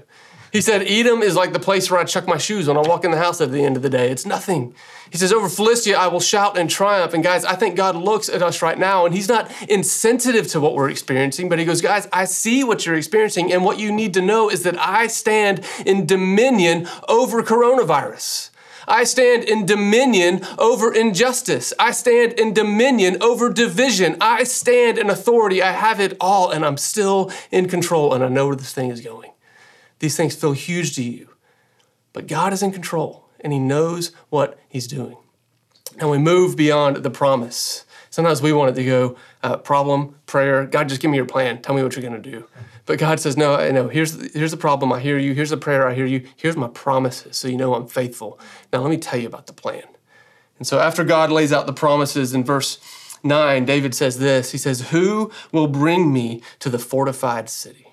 He 0.52 0.61
said, 0.61 0.83
Edom 0.83 1.23
is 1.23 1.35
like 1.35 1.52
the 1.52 1.59
place 1.59 1.90
where 1.90 2.00
I 2.00 2.05
chuck 2.05 2.26
my 2.28 2.38
shoes 2.38 2.69
when 2.69 2.76
I 2.76 2.81
walk 2.81 3.05
in 3.05 3.11
the 3.11 3.19
house 3.19 3.40
at 3.40 3.50
the 3.50 3.64
end 3.64 3.76
of 3.76 3.83
the 3.83 3.90
day. 3.90 4.11
It's 4.11 4.25
nothing. 4.25 4.75
He 5.11 5.19
says, 5.19 5.33
Over 5.33 5.49
Philistia, 5.49 5.99
I 5.99 6.07
will 6.07 6.21
shout 6.21 6.57
and 6.57 6.71
triumph. 6.71 7.14
And 7.14 7.25
guys, 7.25 7.45
I 7.45 7.57
think 7.57 7.75
God 7.75 7.97
looks 7.97 8.28
at 8.28 8.43
us 8.43 8.62
right 8.62 8.78
now 8.78 9.05
and 9.05 9.14
He's 9.14 9.28
not 9.28 9.50
insensitive 9.69 10.47
to 10.49 10.61
what 10.61 10.75
we're 10.75 10.88
experiencing, 10.88 11.49
but 11.49 11.59
He 11.59 11.64
goes, 11.64 11.83
Guys, 11.83 12.09
I 12.12 12.25
see 12.25 12.62
what 12.62 12.87
you're 12.87 12.95
experiencing. 12.95 13.52
And 13.52 13.64
what 13.64 13.81
you 13.81 13.90
need 13.90 14.14
to 14.14 14.23
know 14.23 14.49
is 14.49 14.62
that 14.62 14.78
I 14.78 15.09
stand 15.09 15.64
in 15.85 16.07
dominion 16.07 16.88
over 17.09 17.43
coronavirus. 17.43 18.50
I 18.88 19.05
stand 19.05 19.45
in 19.45 19.66
dominion 19.66 20.43
over 20.59 20.93
injustice. 20.93 21.73
I 21.78 21.90
stand 21.90 22.35
in 22.35 22.52
dominion 22.52 23.23
over 23.23 23.52
division. 23.52 24.16
I 24.21 24.45
stand 24.45 24.99
in 24.99 25.11
authority. 25.11 25.62
I 25.62 25.73
have 25.73 26.00
it 26.00 26.16
all, 26.21 26.50
and 26.50 26.64
I'm 26.64 26.76
still 26.76 27.33
in 27.50 27.69
control, 27.69 28.14
and 28.14 28.23
I 28.23 28.28
know 28.28 28.47
where 28.47 28.57
this 28.57 28.73
thing 28.73 28.90
is 28.90 29.00
going. 29.00 29.33
These 29.99 30.16
things 30.16 30.35
feel 30.35 30.52
huge 30.52 30.95
to 30.97 31.02
you, 31.02 31.28
but 32.12 32.26
God 32.26 32.52
is 32.52 32.62
in 32.62 32.71
control, 32.73 33.28
and 33.40 33.52
He 33.52 33.59
knows 33.59 34.12
what 34.28 34.59
He's 34.69 34.87
doing. 34.87 35.16
And 35.99 36.11
we 36.11 36.19
move 36.19 36.57
beyond 36.57 36.97
the 36.99 37.11
promise. 37.11 37.85
Sometimes 38.11 38.43
we 38.43 38.52
want 38.52 38.71
it 38.71 38.75
to 38.75 38.85
go 38.85 39.16
uh, 39.43 39.57
problem, 39.57 40.16
prayer. 40.26 40.66
God, 40.66 40.88
just 40.88 41.00
give 41.00 41.11
me 41.11 41.16
your 41.16 41.26
plan. 41.26 41.62
Tell 41.62 41.75
me 41.75 41.83
what 41.83 41.97
you're 41.97 42.09
going 42.09 42.21
to 42.23 42.31
do. 42.31 42.47
But 42.87 43.00
God 43.00 43.19
says, 43.19 43.37
no, 43.37 43.71
no, 43.73 43.88
here's, 43.88 44.33
here's 44.33 44.52
the 44.52 44.57
problem. 44.57 44.93
I 44.93 45.00
hear 45.00 45.19
you. 45.19 45.35
Here's 45.35 45.50
the 45.50 45.57
prayer. 45.57 45.88
I 45.88 45.95
hear 45.95 46.07
you. 46.07 46.26
Here's 46.37 46.57
my 46.57 46.69
promises. 46.69 47.37
So 47.37 47.49
you 47.49 47.57
know 47.57 47.75
I'm 47.75 47.88
faithful. 47.88 48.38
Now 48.73 48.81
let 48.81 48.90
me 48.90 48.97
tell 48.97 49.19
you 49.19 49.26
about 49.26 49.49
the 49.49 49.52
plan. 49.52 49.83
And 50.59 50.66
so 50.66 50.78
after 50.78 51.02
God 51.05 51.31
lays 51.31 51.52
out 51.52 51.66
the 51.66 51.73
promises 51.73 52.33
in 52.33 52.45
verse 52.45 52.78
9, 53.25 53.64
David 53.64 53.95
says 53.95 54.21
this 54.21 54.52
He 54.52 54.59
says, 54.59 54.90
Who 54.90 55.33
will 55.50 55.66
bring 55.66 56.12
me 56.12 56.43
to 56.61 56.71
the 56.71 56.78
fortified 56.78 57.50
city? 57.50 57.88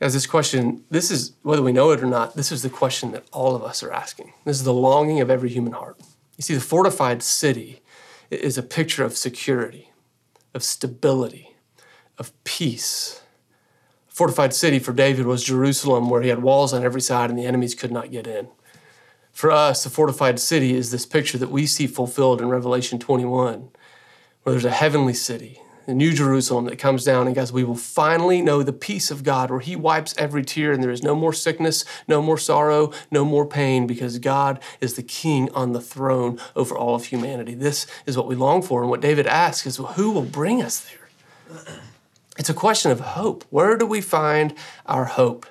Guys, 0.00 0.14
this 0.14 0.26
question, 0.26 0.84
this 0.90 1.10
is, 1.10 1.32
whether 1.42 1.62
we 1.62 1.72
know 1.72 1.90
it 1.90 2.00
or 2.00 2.06
not, 2.06 2.36
this 2.36 2.52
is 2.52 2.62
the 2.62 2.70
question 2.70 3.10
that 3.12 3.26
all 3.32 3.54
of 3.54 3.64
us 3.64 3.82
are 3.82 3.92
asking. 3.92 4.32
This 4.44 4.56
is 4.56 4.64
the 4.64 4.72
longing 4.72 5.20
of 5.20 5.28
every 5.28 5.50
human 5.50 5.72
heart. 5.72 5.98
You 6.36 6.42
see, 6.42 6.54
the 6.54 6.60
fortified 6.60 7.22
city 7.22 7.82
is 8.30 8.56
a 8.56 8.62
picture 8.62 9.04
of 9.04 9.16
security, 9.16 9.90
of 10.54 10.62
stability, 10.62 11.56
of 12.16 12.32
peace 12.44 13.22
fortified 14.18 14.52
city 14.52 14.80
for 14.80 14.92
David 14.92 15.26
was 15.26 15.44
Jerusalem, 15.44 16.10
where 16.10 16.22
he 16.22 16.28
had 16.28 16.42
walls 16.42 16.72
on 16.74 16.82
every 16.82 17.00
side 17.00 17.30
and 17.30 17.38
the 17.38 17.46
enemies 17.46 17.76
could 17.76 17.92
not 17.92 18.10
get 18.10 18.26
in. 18.26 18.48
For 19.30 19.52
us, 19.52 19.84
the 19.84 19.90
fortified 19.90 20.40
city 20.40 20.74
is 20.74 20.90
this 20.90 21.06
picture 21.06 21.38
that 21.38 21.52
we 21.52 21.66
see 21.66 21.86
fulfilled 21.86 22.40
in 22.40 22.48
Revelation 22.48 22.98
21, 22.98 23.68
where 24.42 24.52
there's 24.52 24.64
a 24.64 24.72
heavenly 24.72 25.14
city, 25.14 25.60
the 25.86 25.94
new 25.94 26.12
Jerusalem 26.12 26.64
that 26.64 26.80
comes 26.80 27.04
down, 27.04 27.28
and 27.28 27.36
guys, 27.36 27.52
we 27.52 27.62
will 27.62 27.76
finally 27.76 28.42
know 28.42 28.64
the 28.64 28.72
peace 28.72 29.12
of 29.12 29.22
God 29.22 29.52
where 29.52 29.60
He 29.60 29.76
wipes 29.76 30.16
every 30.18 30.44
tear 30.44 30.72
and 30.72 30.82
there 30.82 30.90
is 30.90 31.04
no 31.04 31.14
more 31.14 31.32
sickness, 31.32 31.84
no 32.08 32.20
more 32.20 32.38
sorrow, 32.38 32.90
no 33.12 33.24
more 33.24 33.46
pain 33.46 33.86
because 33.86 34.18
God 34.18 34.60
is 34.80 34.94
the 34.94 35.04
King 35.04 35.48
on 35.52 35.74
the 35.74 35.80
throne 35.80 36.40
over 36.56 36.76
all 36.76 36.96
of 36.96 37.04
humanity. 37.04 37.54
This 37.54 37.86
is 38.04 38.16
what 38.16 38.26
we 38.26 38.34
long 38.34 38.62
for. 38.62 38.80
And 38.80 38.90
what 38.90 39.00
David 39.00 39.28
asks 39.28 39.64
is, 39.64 39.78
well, 39.78 39.92
who 39.92 40.10
will 40.10 40.22
bring 40.22 40.60
us 40.60 40.80
there? 40.80 41.78
It's 42.38 42.48
a 42.48 42.54
question 42.54 42.92
of 42.92 43.00
hope. 43.00 43.44
Where 43.50 43.76
do 43.76 43.84
we 43.84 44.00
find 44.00 44.54
our 44.86 45.04
hope? 45.04 45.44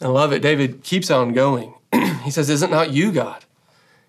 I 0.00 0.06
love 0.06 0.32
it. 0.32 0.40
David 0.40 0.84
keeps 0.84 1.10
on 1.10 1.32
going. 1.32 1.74
he 2.22 2.30
says, 2.30 2.48
Is 2.48 2.62
it 2.62 2.70
not 2.70 2.92
you, 2.92 3.10
God? 3.10 3.44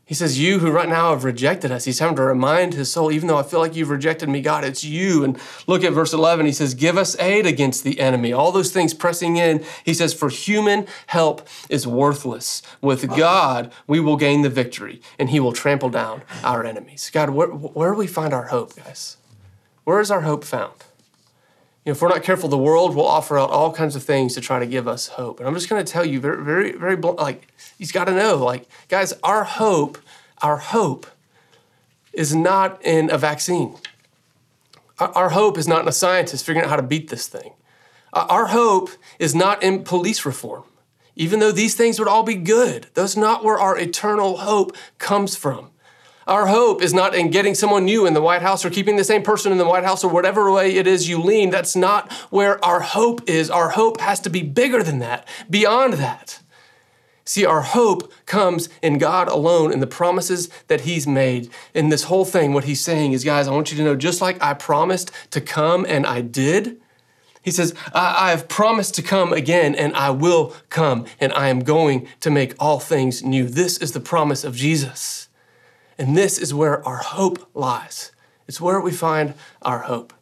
He 0.05 0.13
says, 0.13 0.39
You 0.39 0.59
who 0.59 0.69
right 0.69 0.87
now 0.87 1.09
have 1.09 1.23
rejected 1.23 1.71
us. 1.71 1.85
He's 1.85 1.97
having 1.97 2.15
to 2.17 2.21
remind 2.21 2.75
his 2.75 2.91
soul, 2.91 3.11
even 3.11 3.27
though 3.27 3.37
I 3.37 3.43
feel 3.43 3.59
like 3.59 3.75
you've 3.75 3.89
rejected 3.89 4.29
me, 4.29 4.41
God, 4.41 4.63
it's 4.63 4.83
you. 4.83 5.23
And 5.23 5.39
look 5.65 5.83
at 5.83 5.93
verse 5.93 6.13
11. 6.13 6.45
He 6.45 6.51
says, 6.51 6.75
Give 6.75 6.95
us 6.95 7.17
aid 7.19 7.47
against 7.47 7.83
the 7.83 7.99
enemy. 7.99 8.31
All 8.31 8.51
those 8.51 8.71
things 8.71 8.93
pressing 8.93 9.37
in. 9.37 9.65
He 9.83 9.95
says, 9.95 10.13
For 10.13 10.29
human 10.29 10.85
help 11.07 11.47
is 11.69 11.87
worthless. 11.87 12.61
With 12.81 13.09
God, 13.15 13.73
we 13.87 13.99
will 13.99 14.17
gain 14.17 14.43
the 14.43 14.49
victory, 14.49 15.01
and 15.17 15.31
he 15.31 15.39
will 15.39 15.53
trample 15.53 15.89
down 15.89 16.21
our 16.43 16.63
enemies. 16.63 17.09
God, 17.11 17.31
where, 17.31 17.47
where 17.47 17.91
do 17.93 17.97
we 17.97 18.07
find 18.07 18.31
our 18.31 18.47
hope, 18.47 18.75
guys? 18.75 19.17
Where 19.85 19.99
is 19.99 20.11
our 20.11 20.21
hope 20.21 20.43
found? 20.43 20.75
You 21.85 21.89
know, 21.89 21.95
if 21.95 22.01
we're 22.01 22.07
not 22.07 22.23
careful, 22.23 22.47
the 22.47 22.57
world 22.57 22.95
will 22.95 23.05
offer 23.05 23.37
out 23.37 23.49
all 23.49 23.73
kinds 23.73 23.95
of 23.97 24.03
things 24.03 24.35
to 24.35 24.41
try 24.41 24.59
to 24.59 24.65
give 24.65 24.87
us 24.87 25.09
hope. 25.09 25.39
And 25.39 25.47
I'm 25.47 25.53
just 25.53 25.69
going 25.69 25.83
to 25.83 25.91
tell 25.91 26.05
you 26.05 26.21
very, 26.21 26.41
very, 26.41 26.71
very 26.71 26.95
like, 26.95 27.47
he's 27.77 27.91
got 27.91 28.05
to 28.05 28.13
know, 28.13 28.37
like, 28.37 28.67
guys, 28.87 29.13
our 29.21 29.43
hope, 29.43 29.97
our 30.41 30.57
hope 30.57 31.05
is 32.13 32.33
not 32.33 32.83
in 32.85 33.09
a 33.11 33.17
vaccine. 33.17 33.75
Our 34.97 35.31
hope 35.31 35.57
is 35.57 35.67
not 35.67 35.81
in 35.81 35.87
a 35.89 35.93
scientist 35.93 36.45
figuring 36.45 36.63
out 36.63 36.69
how 36.69 36.77
to 36.77 36.83
beat 36.83 37.09
this 37.09 37.27
thing. 37.27 37.51
Our 38.13 38.45
hope 38.45 38.91
is 39.19 39.35
not 39.35 39.61
in 39.61 39.83
police 39.83 40.25
reform. 40.25 40.63
Even 41.15 41.39
though 41.39 41.51
these 41.51 41.75
things 41.75 41.99
would 41.99 42.07
all 42.07 42.23
be 42.23 42.35
good, 42.35 42.87
that's 42.93 43.17
not 43.17 43.43
where 43.43 43.59
our 43.59 43.77
eternal 43.77 44.37
hope 44.37 44.75
comes 44.99 45.35
from. 45.35 45.71
Our 46.27 46.47
hope 46.47 46.81
is 46.81 46.93
not 46.93 47.13
in 47.15 47.31
getting 47.31 47.55
someone 47.55 47.85
new 47.85 48.05
in 48.05 48.13
the 48.13 48.21
White 48.21 48.41
House 48.41 48.63
or 48.63 48.69
keeping 48.69 48.95
the 48.95 49.03
same 49.03 49.23
person 49.23 49.51
in 49.51 49.57
the 49.57 49.67
White 49.67 49.83
House 49.83 50.03
or 50.03 50.09
whatever 50.09 50.51
way 50.51 50.75
it 50.75 50.87
is 50.87 51.09
you 51.09 51.21
lean. 51.21 51.49
That's 51.49 51.75
not 51.75 52.11
where 52.29 52.63
our 52.63 52.79
hope 52.79 53.27
is. 53.29 53.49
Our 53.49 53.69
hope 53.69 53.99
has 53.99 54.19
to 54.21 54.29
be 54.29 54.41
bigger 54.41 54.83
than 54.83 54.99
that, 54.99 55.27
beyond 55.49 55.93
that. 55.93 56.39
See, 57.25 57.45
our 57.45 57.61
hope 57.61 58.11
comes 58.25 58.67
in 58.81 58.97
God 58.97 59.29
alone, 59.29 59.71
in 59.71 59.79
the 59.79 59.87
promises 59.87 60.49
that 60.67 60.81
He's 60.81 61.07
made. 61.07 61.49
In 61.73 61.89
this 61.89 62.03
whole 62.03 62.25
thing, 62.25 62.53
what 62.53 62.65
He's 62.65 62.81
saying 62.81 63.13
is, 63.13 63.23
guys, 63.23 63.47
I 63.47 63.51
want 63.51 63.71
you 63.71 63.77
to 63.77 63.83
know 63.83 63.95
just 63.95 64.21
like 64.21 64.41
I 64.41 64.53
promised 64.53 65.11
to 65.31 65.39
come 65.39 65.85
and 65.87 66.05
I 66.05 66.19
did, 66.21 66.81
He 67.41 67.51
says, 67.51 67.73
I, 67.93 68.27
I 68.27 68.29
have 68.31 68.49
promised 68.49 68.95
to 68.95 69.01
come 69.01 69.31
again 69.31 69.73
and 69.73 69.95
I 69.95 70.09
will 70.09 70.53
come 70.69 71.05
and 71.19 71.31
I 71.33 71.47
am 71.47 71.61
going 71.61 72.07
to 72.19 72.29
make 72.29 72.55
all 72.59 72.79
things 72.79 73.23
new. 73.23 73.47
This 73.47 73.77
is 73.77 73.93
the 73.93 73.99
promise 74.01 74.43
of 74.43 74.55
Jesus. 74.55 75.29
And 75.97 76.17
this 76.17 76.37
is 76.37 76.53
where 76.53 76.85
our 76.87 76.97
hope 76.97 77.49
lies. 77.53 78.11
It's 78.47 78.59
where 78.59 78.79
we 78.79 78.91
find 78.91 79.33
our 79.61 79.79
hope. 79.79 80.13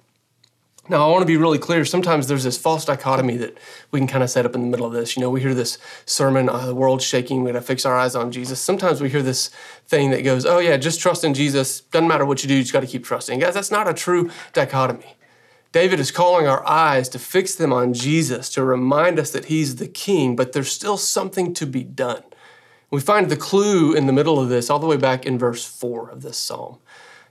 Now, 0.90 1.08
I 1.08 1.12
want 1.12 1.22
to 1.22 1.28
be 1.28 1.38
really 1.38 1.60
clear. 1.60 1.86
Sometimes 1.86 2.28
there's 2.28 2.44
this 2.44 2.58
false 2.58 2.86
dichotomy 2.86 3.38
that 3.38 3.58
we 3.92 4.00
can 4.00 4.08
kind 4.08 4.24
of 4.24 4.30
set 4.30 4.46
up 4.46 4.56
in 4.56 4.62
the 4.62 4.68
middle 4.68 4.86
of 4.86 4.94
this. 4.94 5.16
You 5.16 5.22
know, 5.22 5.30
we 5.30 5.40
hear 5.40 5.54
this 5.54 5.78
sermon, 6.06 6.50
oh, 6.52 6.66
the 6.66 6.76
world's 6.76 7.06
shaking, 7.06 7.44
we 7.44 7.52
got 7.52 7.60
to 7.60 7.66
fix 7.66 7.86
our 7.86 7.96
eyes 7.96 8.16
on 8.16 8.32
Jesus. 8.32 8.60
Sometimes 8.60 9.00
we 9.00 9.10
hear 9.10 9.22
this 9.22 9.52
thing 9.88 10.10
that 10.10 10.24
goes, 10.24 10.46
oh, 10.46 10.60
yeah, 10.60 10.78
just 10.78 11.00
trust 11.00 11.24
in 11.24 11.34
Jesus. 11.34 11.82
Doesn't 11.82 12.08
matter 12.08 12.26
what 12.26 12.44
you 12.44 12.50
do, 12.50 12.56
you 12.56 12.62
just 12.62 12.74
got 12.74 12.82
to 12.82 12.88
keep 12.88 13.06
trusting. 13.06 13.40
Guys, 13.40 13.54
that's 13.54 13.72
not 13.72 13.88
a 13.88 13.94
true 13.94 14.32
dichotomy. 14.54 15.16
David 15.72 16.02
is 16.02 16.12
calling 16.12 16.48
our 16.48 16.68
eyes 16.68 17.08
to 17.10 17.20
fix 17.20 17.56
them 17.56 17.72
on 17.72 17.94
Jesus, 17.94 18.50
to 18.50 18.64
remind 18.64 19.18
us 19.20 19.32
that 19.32 19.46
he's 19.46 19.78
the 19.78 19.88
king, 19.88 20.36
but 20.36 20.52
there's 20.52 20.72
still 20.72 20.98
something 20.98 21.54
to 21.54 21.66
be 21.66 21.84
done. 21.84 22.24
We 22.92 23.00
find 23.00 23.30
the 23.30 23.38
clue 23.38 23.94
in 23.94 24.06
the 24.06 24.14
middle 24.14 24.40
of 24.40 24.50
this 24.50 24.70
all 24.70 24.80
the 24.80 24.86
way 24.86 24.98
back 24.98 25.26
in 25.26 25.40
verse 25.40 25.66
4 25.66 26.10
of 26.10 26.22
this 26.22 26.38
psalm. 26.38 26.78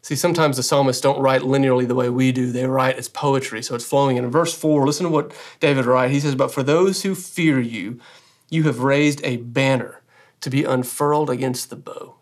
See, 0.02 0.16
sometimes 0.16 0.56
the 0.56 0.62
psalmists 0.62 1.02
don't 1.02 1.20
write 1.20 1.42
linearly 1.42 1.86
the 1.86 1.94
way 1.94 2.08
we 2.08 2.32
do. 2.32 2.50
They 2.50 2.64
write 2.64 2.96
as 2.96 3.08
poetry, 3.08 3.62
so 3.62 3.74
it's 3.74 3.84
flowing. 3.84 4.16
And 4.16 4.24
in 4.24 4.30
verse 4.30 4.54
4, 4.54 4.86
listen 4.86 5.04
to 5.04 5.10
what 5.10 5.32
David 5.60 5.84
writes. 5.84 6.12
He 6.12 6.20
says, 6.20 6.34
But 6.34 6.52
for 6.52 6.62
those 6.62 7.02
who 7.02 7.14
fear 7.14 7.60
you, 7.60 8.00
you 8.48 8.62
have 8.62 8.80
raised 8.80 9.20
a 9.22 9.36
banner 9.36 10.00
to 10.40 10.48
be 10.48 10.64
unfurled 10.64 11.28
against 11.28 11.68
the 11.68 11.76
bow. 11.76 12.14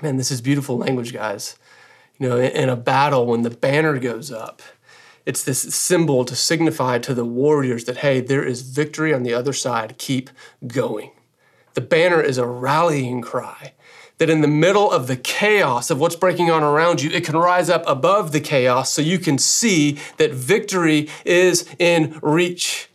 Man, 0.00 0.16
this 0.16 0.30
is 0.30 0.40
beautiful 0.40 0.78
language, 0.78 1.12
guys. 1.12 1.56
You 2.18 2.28
know, 2.28 2.38
in 2.38 2.70
a 2.70 2.76
battle, 2.76 3.26
when 3.26 3.42
the 3.42 3.50
banner 3.50 3.98
goes 3.98 4.32
up, 4.32 4.62
it's 5.26 5.44
this 5.44 5.74
symbol 5.74 6.24
to 6.24 6.34
signify 6.34 6.98
to 7.00 7.14
the 7.14 7.24
warriors 7.24 7.84
that, 7.84 7.98
hey, 7.98 8.20
there 8.20 8.42
is 8.42 8.62
victory 8.62 9.12
on 9.12 9.22
the 9.22 9.34
other 9.34 9.52
side. 9.52 9.98
Keep 9.98 10.30
going. 10.66 11.10
The 11.74 11.80
banner 11.80 12.20
is 12.20 12.38
a 12.38 12.46
rallying 12.46 13.22
cry 13.22 13.72
that 14.18 14.30
in 14.30 14.40
the 14.40 14.48
middle 14.48 14.90
of 14.90 15.08
the 15.08 15.16
chaos 15.16 15.90
of 15.90 15.98
what's 15.98 16.14
breaking 16.14 16.50
on 16.50 16.62
around 16.62 17.02
you, 17.02 17.10
it 17.10 17.24
can 17.24 17.36
rise 17.36 17.68
up 17.68 17.82
above 17.86 18.32
the 18.32 18.40
chaos 18.40 18.92
so 18.92 19.02
you 19.02 19.18
can 19.18 19.36
see 19.38 19.98
that 20.16 20.32
victory 20.32 21.08
is 21.24 21.68
in 21.78 22.18
reach. 22.22 22.88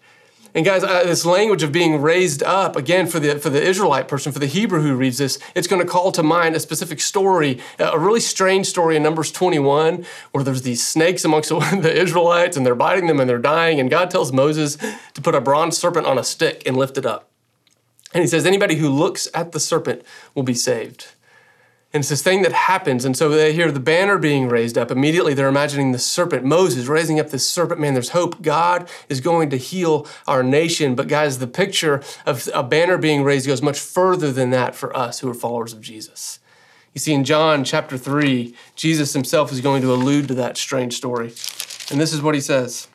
And 0.56 0.66
guys, 0.66 0.84
uh, 0.84 1.04
this 1.04 1.26
language 1.26 1.62
of 1.62 1.72
being 1.72 2.02
raised 2.02 2.42
up, 2.42 2.76
again, 2.76 3.06
for 3.06 3.20
the, 3.20 3.38
for 3.38 3.50
the 3.50 3.62
Israelite 3.62 4.08
person, 4.08 4.32
for 4.32 4.40
the 4.40 4.48
Hebrew 4.48 4.82
who 4.82 4.96
reads 4.96 5.18
this, 5.18 5.38
it's 5.54 5.68
going 5.68 5.82
to 5.82 5.88
call 5.88 6.12
to 6.14 6.24
mind 6.24 6.56
a 6.56 6.60
specific 6.60 7.00
story, 7.00 7.60
a 7.78 8.00
really 8.00 8.20
strange 8.20 8.66
story 8.66 8.96
in 8.96 9.04
Numbers 9.04 9.32
21, 9.32 10.06
where 10.32 10.44
there's 10.44 10.64
these 10.64 10.86
snakes 10.86 11.24
amongst 11.26 11.50
the 11.50 11.94
Israelites 11.94 12.58
and 12.58 12.66
they're 12.66 12.74
biting 12.74 13.06
them 13.06 13.20
and 13.20 13.30
they're 13.30 13.38
dying. 13.38 13.80
And 13.80 13.90
God 13.90 14.10
tells 14.10 14.32
Moses 14.32 14.78
to 15.14 15.22
put 15.22 15.36
a 15.36 15.42
bronze 15.42 15.78
serpent 15.78 16.08
on 16.08 16.18
a 16.18 16.24
stick 16.24 16.64
and 16.66 16.76
lift 16.76 16.98
it 16.98 17.06
up. 17.06 17.30
And 18.14 18.22
he 18.22 18.28
says, 18.28 18.46
anybody 18.46 18.76
who 18.76 18.90
looks 18.90 19.28
at 19.34 19.52
the 19.52 19.60
serpent 19.60 20.02
will 20.34 20.44
be 20.44 20.54
saved. 20.54 21.08
And 21.94 22.02
it's 22.02 22.10
this 22.10 22.22
thing 22.22 22.42
that 22.42 22.52
happens. 22.52 23.06
And 23.06 23.16
so 23.16 23.30
they 23.30 23.54
hear 23.54 23.72
the 23.72 23.80
banner 23.80 24.18
being 24.18 24.50
raised 24.50 24.78
up. 24.78 24.92
Immediately 24.92 25.34
they're 25.34 25.48
imagining 25.48 25.94
the 25.94 26.00
serpent, 26.00 26.44
Moses 26.44 26.88
raising 26.88 27.20
up 27.20 27.30
this 27.30 27.48
serpent. 27.48 27.80
Man, 27.80 27.94
there's 27.94 28.10
hope. 28.10 28.42
God 28.42 28.90
is 29.08 29.22
going 29.22 29.50
to 29.52 29.58
heal 29.58 30.06
our 30.28 30.44
nation. 30.44 30.96
But 30.96 31.08
guys, 31.08 31.40
the 31.40 31.48
picture 31.48 32.04
of 32.26 32.50
a 32.54 32.62
banner 32.62 32.98
being 32.98 33.24
raised 33.24 33.48
goes 33.48 33.62
much 33.62 33.80
further 33.80 34.32
than 34.32 34.50
that 34.50 34.76
for 34.76 34.96
us 34.96 35.20
who 35.20 35.30
are 35.30 35.34
followers 35.34 35.74
of 35.74 35.82
Jesus. 35.82 36.40
You 36.94 37.00
see, 37.00 37.14
in 37.14 37.24
John 37.24 37.64
chapter 37.64 37.98
3, 37.98 38.54
Jesus 38.76 39.14
himself 39.14 39.52
is 39.52 39.62
going 39.62 39.82
to 39.82 39.94
allude 39.94 40.28
to 40.28 40.34
that 40.36 40.58
strange 40.58 40.96
story. 40.96 41.34
And 41.90 42.02
this 42.02 42.12
is 42.12 42.22
what 42.22 42.36
he 42.36 42.42
says. 42.42 42.88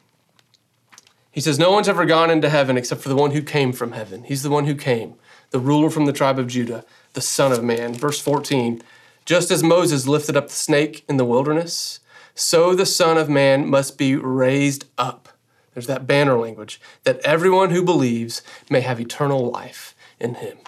He 1.32 1.40
says, 1.40 1.58
No 1.58 1.72
one's 1.72 1.88
ever 1.88 2.04
gone 2.04 2.30
into 2.30 2.48
heaven 2.48 2.76
except 2.76 3.00
for 3.00 3.08
the 3.08 3.16
one 3.16 3.32
who 3.32 3.42
came 3.42 3.72
from 3.72 3.92
heaven. 3.92 4.22
He's 4.24 4.42
the 4.42 4.50
one 4.50 4.66
who 4.66 4.74
came, 4.76 5.14
the 5.50 5.58
ruler 5.58 5.90
from 5.90 6.04
the 6.04 6.12
tribe 6.12 6.38
of 6.38 6.46
Judah 6.46 6.84
the 7.14 7.20
Son 7.20 7.52
of 7.52 7.62
Man. 7.62 7.94
Verse 7.94 8.20
14 8.20 8.82
Just 9.24 9.50
as 9.50 9.62
Moses 9.62 10.06
lifted 10.06 10.36
up 10.36 10.48
the 10.48 10.54
snake 10.54 11.04
in 11.08 11.16
the 11.16 11.24
wilderness, 11.24 12.00
so 12.34 12.74
the 12.74 12.86
Son 12.86 13.18
of 13.18 13.28
Man 13.28 13.68
must 13.68 13.98
be 13.98 14.16
raised 14.16 14.86
up. 14.96 15.28
There's 15.74 15.86
that 15.86 16.06
banner 16.06 16.38
language 16.38 16.80
that 17.04 17.20
everyone 17.20 17.70
who 17.70 17.82
believes 17.82 18.42
may 18.70 18.80
have 18.80 19.00
eternal 19.00 19.50
life 19.50 19.94
in 20.20 20.34
him. 20.34 20.58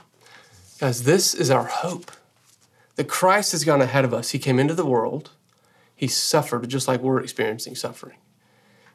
Guys, 0.81 1.05
this 1.05 1.35
is 1.35 1.51
our 1.51 1.67
hope 1.67 2.11
that 2.97 3.09
Christ 3.09 3.53
has 3.53 3.65
gone 3.65 3.83
ahead 3.83 4.05
of 4.05 4.15
us. 4.15 4.31
He 4.31 4.39
came 4.39 4.59
into 4.59 4.75
the 4.75 4.87
world, 4.87 5.31
he 5.95 6.09
suffered 6.09 6.69
just 6.69 6.89
like 6.89 7.01
we're 7.01 7.21
experiencing 7.21 7.75
suffering. 7.75 8.17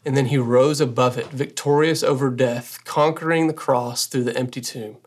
And 0.06 0.16
then 0.16 0.28
he 0.28 0.38
rose 0.38 0.80
above 0.80 1.18
it, 1.18 1.28
victorious 1.28 2.04
over 2.04 2.30
death, 2.30 2.84
conquering 2.86 3.48
the 3.48 3.54
cross 3.54 4.06
through 4.06 4.24
the 4.24 4.38
empty 4.38 4.62
tomb 4.62 4.98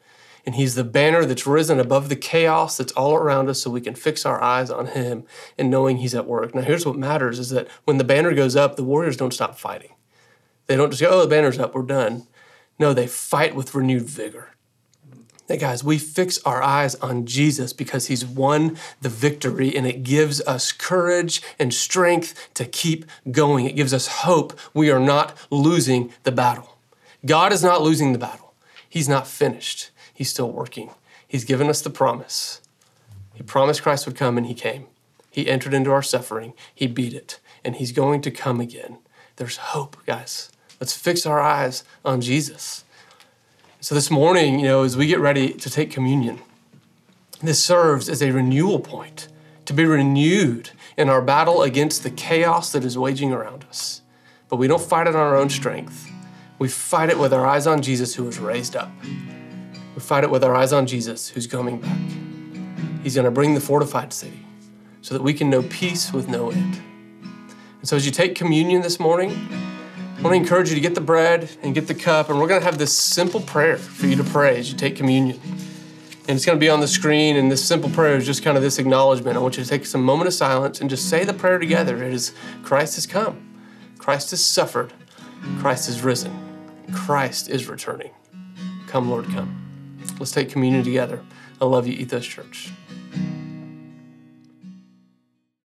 and 0.45 0.55
He's 0.55 0.75
the 0.75 0.85
banner 0.85 1.25
that's 1.25 1.47
risen 1.47 1.79
above 1.79 2.09
the 2.09 2.17
chaos 2.17 2.77
that's 2.77 2.93
all 2.93 3.15
around 3.15 3.49
us 3.49 3.63
so 3.63 3.71
we 3.71 3.81
can 3.81 3.95
fix 3.95 4.27
our 4.27 4.43
eyes 4.43 4.71
on 4.71 4.89
Him 4.89 5.25
and 5.57 5.71
knowing 5.71 5.99
He's 5.99 6.15
at 6.15 6.27
work. 6.27 6.55
Now, 6.55 6.63
here's 6.63 6.87
what 6.87 6.97
matters 6.97 7.39
is 7.39 7.51
that 7.51 7.69
when 7.85 7.99
the 7.99 8.05
banner 8.05 8.35
goes 8.35 8.57
up, 8.57 8.77
the 8.77 8.85
warriors 8.85 9.17
don't 9.17 9.35
stop 9.35 9.59
fighting. 9.59 9.95
They 10.67 10.77
don't 10.77 10.91
just 10.91 11.03
go, 11.03 11.11
oh, 11.11 11.23
the 11.23 11.29
banner's 11.29 11.59
up, 11.59 11.75
we're 11.75 11.83
done. 11.83 12.27
No, 12.79 12.93
they 12.93 13.07
fight 13.07 13.55
with 13.55 13.75
renewed 13.75 14.05
vigor. 14.09 14.51
Hey 15.49 15.57
guys, 15.57 15.83
we 15.83 15.99
fix 15.99 16.39
our 16.45 16.63
eyes 16.63 16.95
on 16.97 17.27
Jesus 17.27 17.73
because 17.73 18.07
he's 18.07 18.25
won 18.25 18.79
the 19.01 19.09
victory 19.09 19.77
and 19.77 19.85
it 19.85 20.05
gives 20.05 20.41
us 20.43 20.71
courage 20.71 21.43
and 21.59 21.75
strength 21.75 22.49
to 22.55 22.65
keep 22.65 23.05
going. 23.29 23.67
It 23.67 23.75
gives 23.75 23.93
us 23.93 24.07
hope. 24.07 24.57
We 24.73 24.89
are 24.93 25.01
not 25.01 25.37
losing 25.51 26.13
the 26.23 26.31
battle. 26.31 26.79
God 27.27 27.53
is 27.53 27.63
not 27.63 27.83
losing 27.83 28.13
the 28.13 28.21
battle. 28.21 28.55
He's 28.89 29.09
not 29.09 29.27
finished. 29.27 29.91
He's 30.15 30.31
still 30.31 30.51
working. 30.51 30.91
He's 31.27 31.45
given 31.45 31.69
us 31.69 31.81
the 31.81 31.91
promise. 31.91 32.61
He 33.35 33.43
promised 33.43 33.83
Christ 33.83 34.07
would 34.07 34.17
come, 34.17 34.39
and 34.39 34.47
He 34.47 34.55
came. 34.55 34.87
He 35.29 35.49
entered 35.49 35.75
into 35.75 35.91
our 35.91 36.03
suffering, 36.03 36.53
He 36.73 36.87
beat 36.87 37.15
it, 37.15 37.41
and 37.65 37.77
He's 37.77 37.91
going 37.91 38.21
to 38.23 38.31
come 38.31 38.61
again. 38.61 38.99
There's 39.37 39.57
hope, 39.57 39.97
guys. 40.07 40.53
Let's 40.79 40.97
fix 40.97 41.27
our 41.27 41.41
eyes 41.41 41.83
on 42.05 42.21
Jesus. 42.21 42.85
So, 43.83 43.97
this 43.97 44.13
morning, 44.13 44.61
you 44.61 44.67
know, 44.67 44.85
as 44.85 44.97
we 44.97 45.09
get 45.09 45.19
ready 45.19 45.55
to 45.55 45.69
take 45.69 45.91
communion, 45.91 46.39
this 47.43 47.61
serves 47.61 48.09
as 48.09 48.23
a 48.23 48.31
renewal 48.31 48.79
point 48.79 49.27
to 49.65 49.73
be 49.73 49.85
renewed 49.85 50.71
in 50.97 51.09
our 51.09 51.21
battle 51.21 51.63
against 51.63 52.05
the 52.05 52.11
chaos 52.11 52.71
that 52.71 52.85
is 52.85 52.97
waging 52.97 53.33
around 53.33 53.65
us. 53.65 54.03
But 54.49 54.59
we 54.59 54.69
don't 54.69 54.81
fight 54.81 55.09
it 55.09 55.17
on 55.17 55.21
our 55.21 55.35
own 55.35 55.51
strength. 55.51 56.09
We 56.61 56.69
fight 56.69 57.11
it 57.11 57.19
with 57.19 57.33
our 57.33 57.45
eyes 57.45 57.67
on 57.67 57.83
Jesus 57.83 58.15
who 58.15 58.23
was 58.23 58.39
raised 58.39 58.77
up. 58.77 58.93
We 59.97 60.01
fight 60.01 60.23
it 60.23 60.31
with 60.31 60.45
our 60.45 60.55
eyes 60.55 60.73
on 60.73 60.87
Jesus, 60.87 61.29
who's 61.31 61.49
coming 61.49 61.81
back. 61.81 61.99
He's 63.03 63.17
going 63.17 63.25
to 63.25 63.33
bring 63.33 63.55
the 63.55 63.61
fortified 63.61 64.13
city 64.13 64.47
so 65.01 65.13
that 65.13 65.25
we 65.25 65.35
can 65.35 65.51
know 65.51 65.65
peace 65.65 66.13
with 66.13 66.29
no 66.29 66.51
end. 66.53 66.81
And 67.81 67.89
so, 67.89 67.97
as 67.97 68.07
you 68.07 68.13
take 68.13 68.37
communion 68.37 68.83
this 68.83 69.01
morning, 69.01 69.49
I 70.23 70.27
want 70.27 70.35
to 70.35 70.41
encourage 70.41 70.69
you 70.69 70.77
to 70.77 70.81
get 70.81 70.95
the 70.95 71.01
bread 71.01 71.51
and 71.65 71.75
get 71.75 71.89
the 71.89 71.97
cup, 71.97 72.31
and 72.31 72.39
we're 72.39 72.47
going 72.47 72.61
to 72.61 72.65
have 72.65 72.79
this 72.79 72.97
simple 72.97 73.41
prayer 73.41 73.77
for 73.77 74.07
you 74.07 74.15
to 74.15 74.23
pray 74.23 74.57
as 74.57 74.71
you 74.71 74.79
take 74.79 74.95
communion. 74.95 75.41
And 76.29 76.37
it's 76.37 76.47
going 76.47 76.57
to 76.57 76.61
be 76.61 76.69
on 76.69 76.79
the 76.79 76.87
screen, 76.87 77.35
and 77.35 77.51
this 77.51 77.65
simple 77.65 77.91
prayer 77.91 78.17
is 78.17 78.25
just 78.25 78.45
kind 78.45 78.57
of 78.57 78.63
this 78.63 78.79
acknowledgement. 78.79 79.37
I 79.37 79.41
want 79.41 79.57
you 79.57 79.65
to 79.65 79.69
take 79.69 79.85
some 79.85 80.05
moment 80.05 80.29
of 80.29 80.35
silence 80.35 80.81
and 80.81 80.89
just 80.89 81.09
say 81.09 81.25
the 81.25 81.35
prayer 81.35 81.59
together. 81.59 82.05
It 82.05 82.13
is 82.13 82.33
Christ 82.63 82.95
has 82.95 83.05
come, 83.05 83.59
Christ 83.99 84.31
has 84.31 84.45
suffered, 84.45 84.93
Christ 85.59 85.89
is 85.89 86.03
risen, 86.03 86.39
Christ 86.95 87.49
is 87.49 87.67
returning. 87.67 88.13
Come, 88.87 89.11
Lord, 89.11 89.25
come. 89.25 89.99
Let's 90.21 90.31
take 90.31 90.51
communion 90.51 90.85
together. 90.85 91.21
I 91.61 91.65
love 91.65 91.89
you, 91.89 91.95
Ethos 91.95 92.25
Church. 92.25 92.71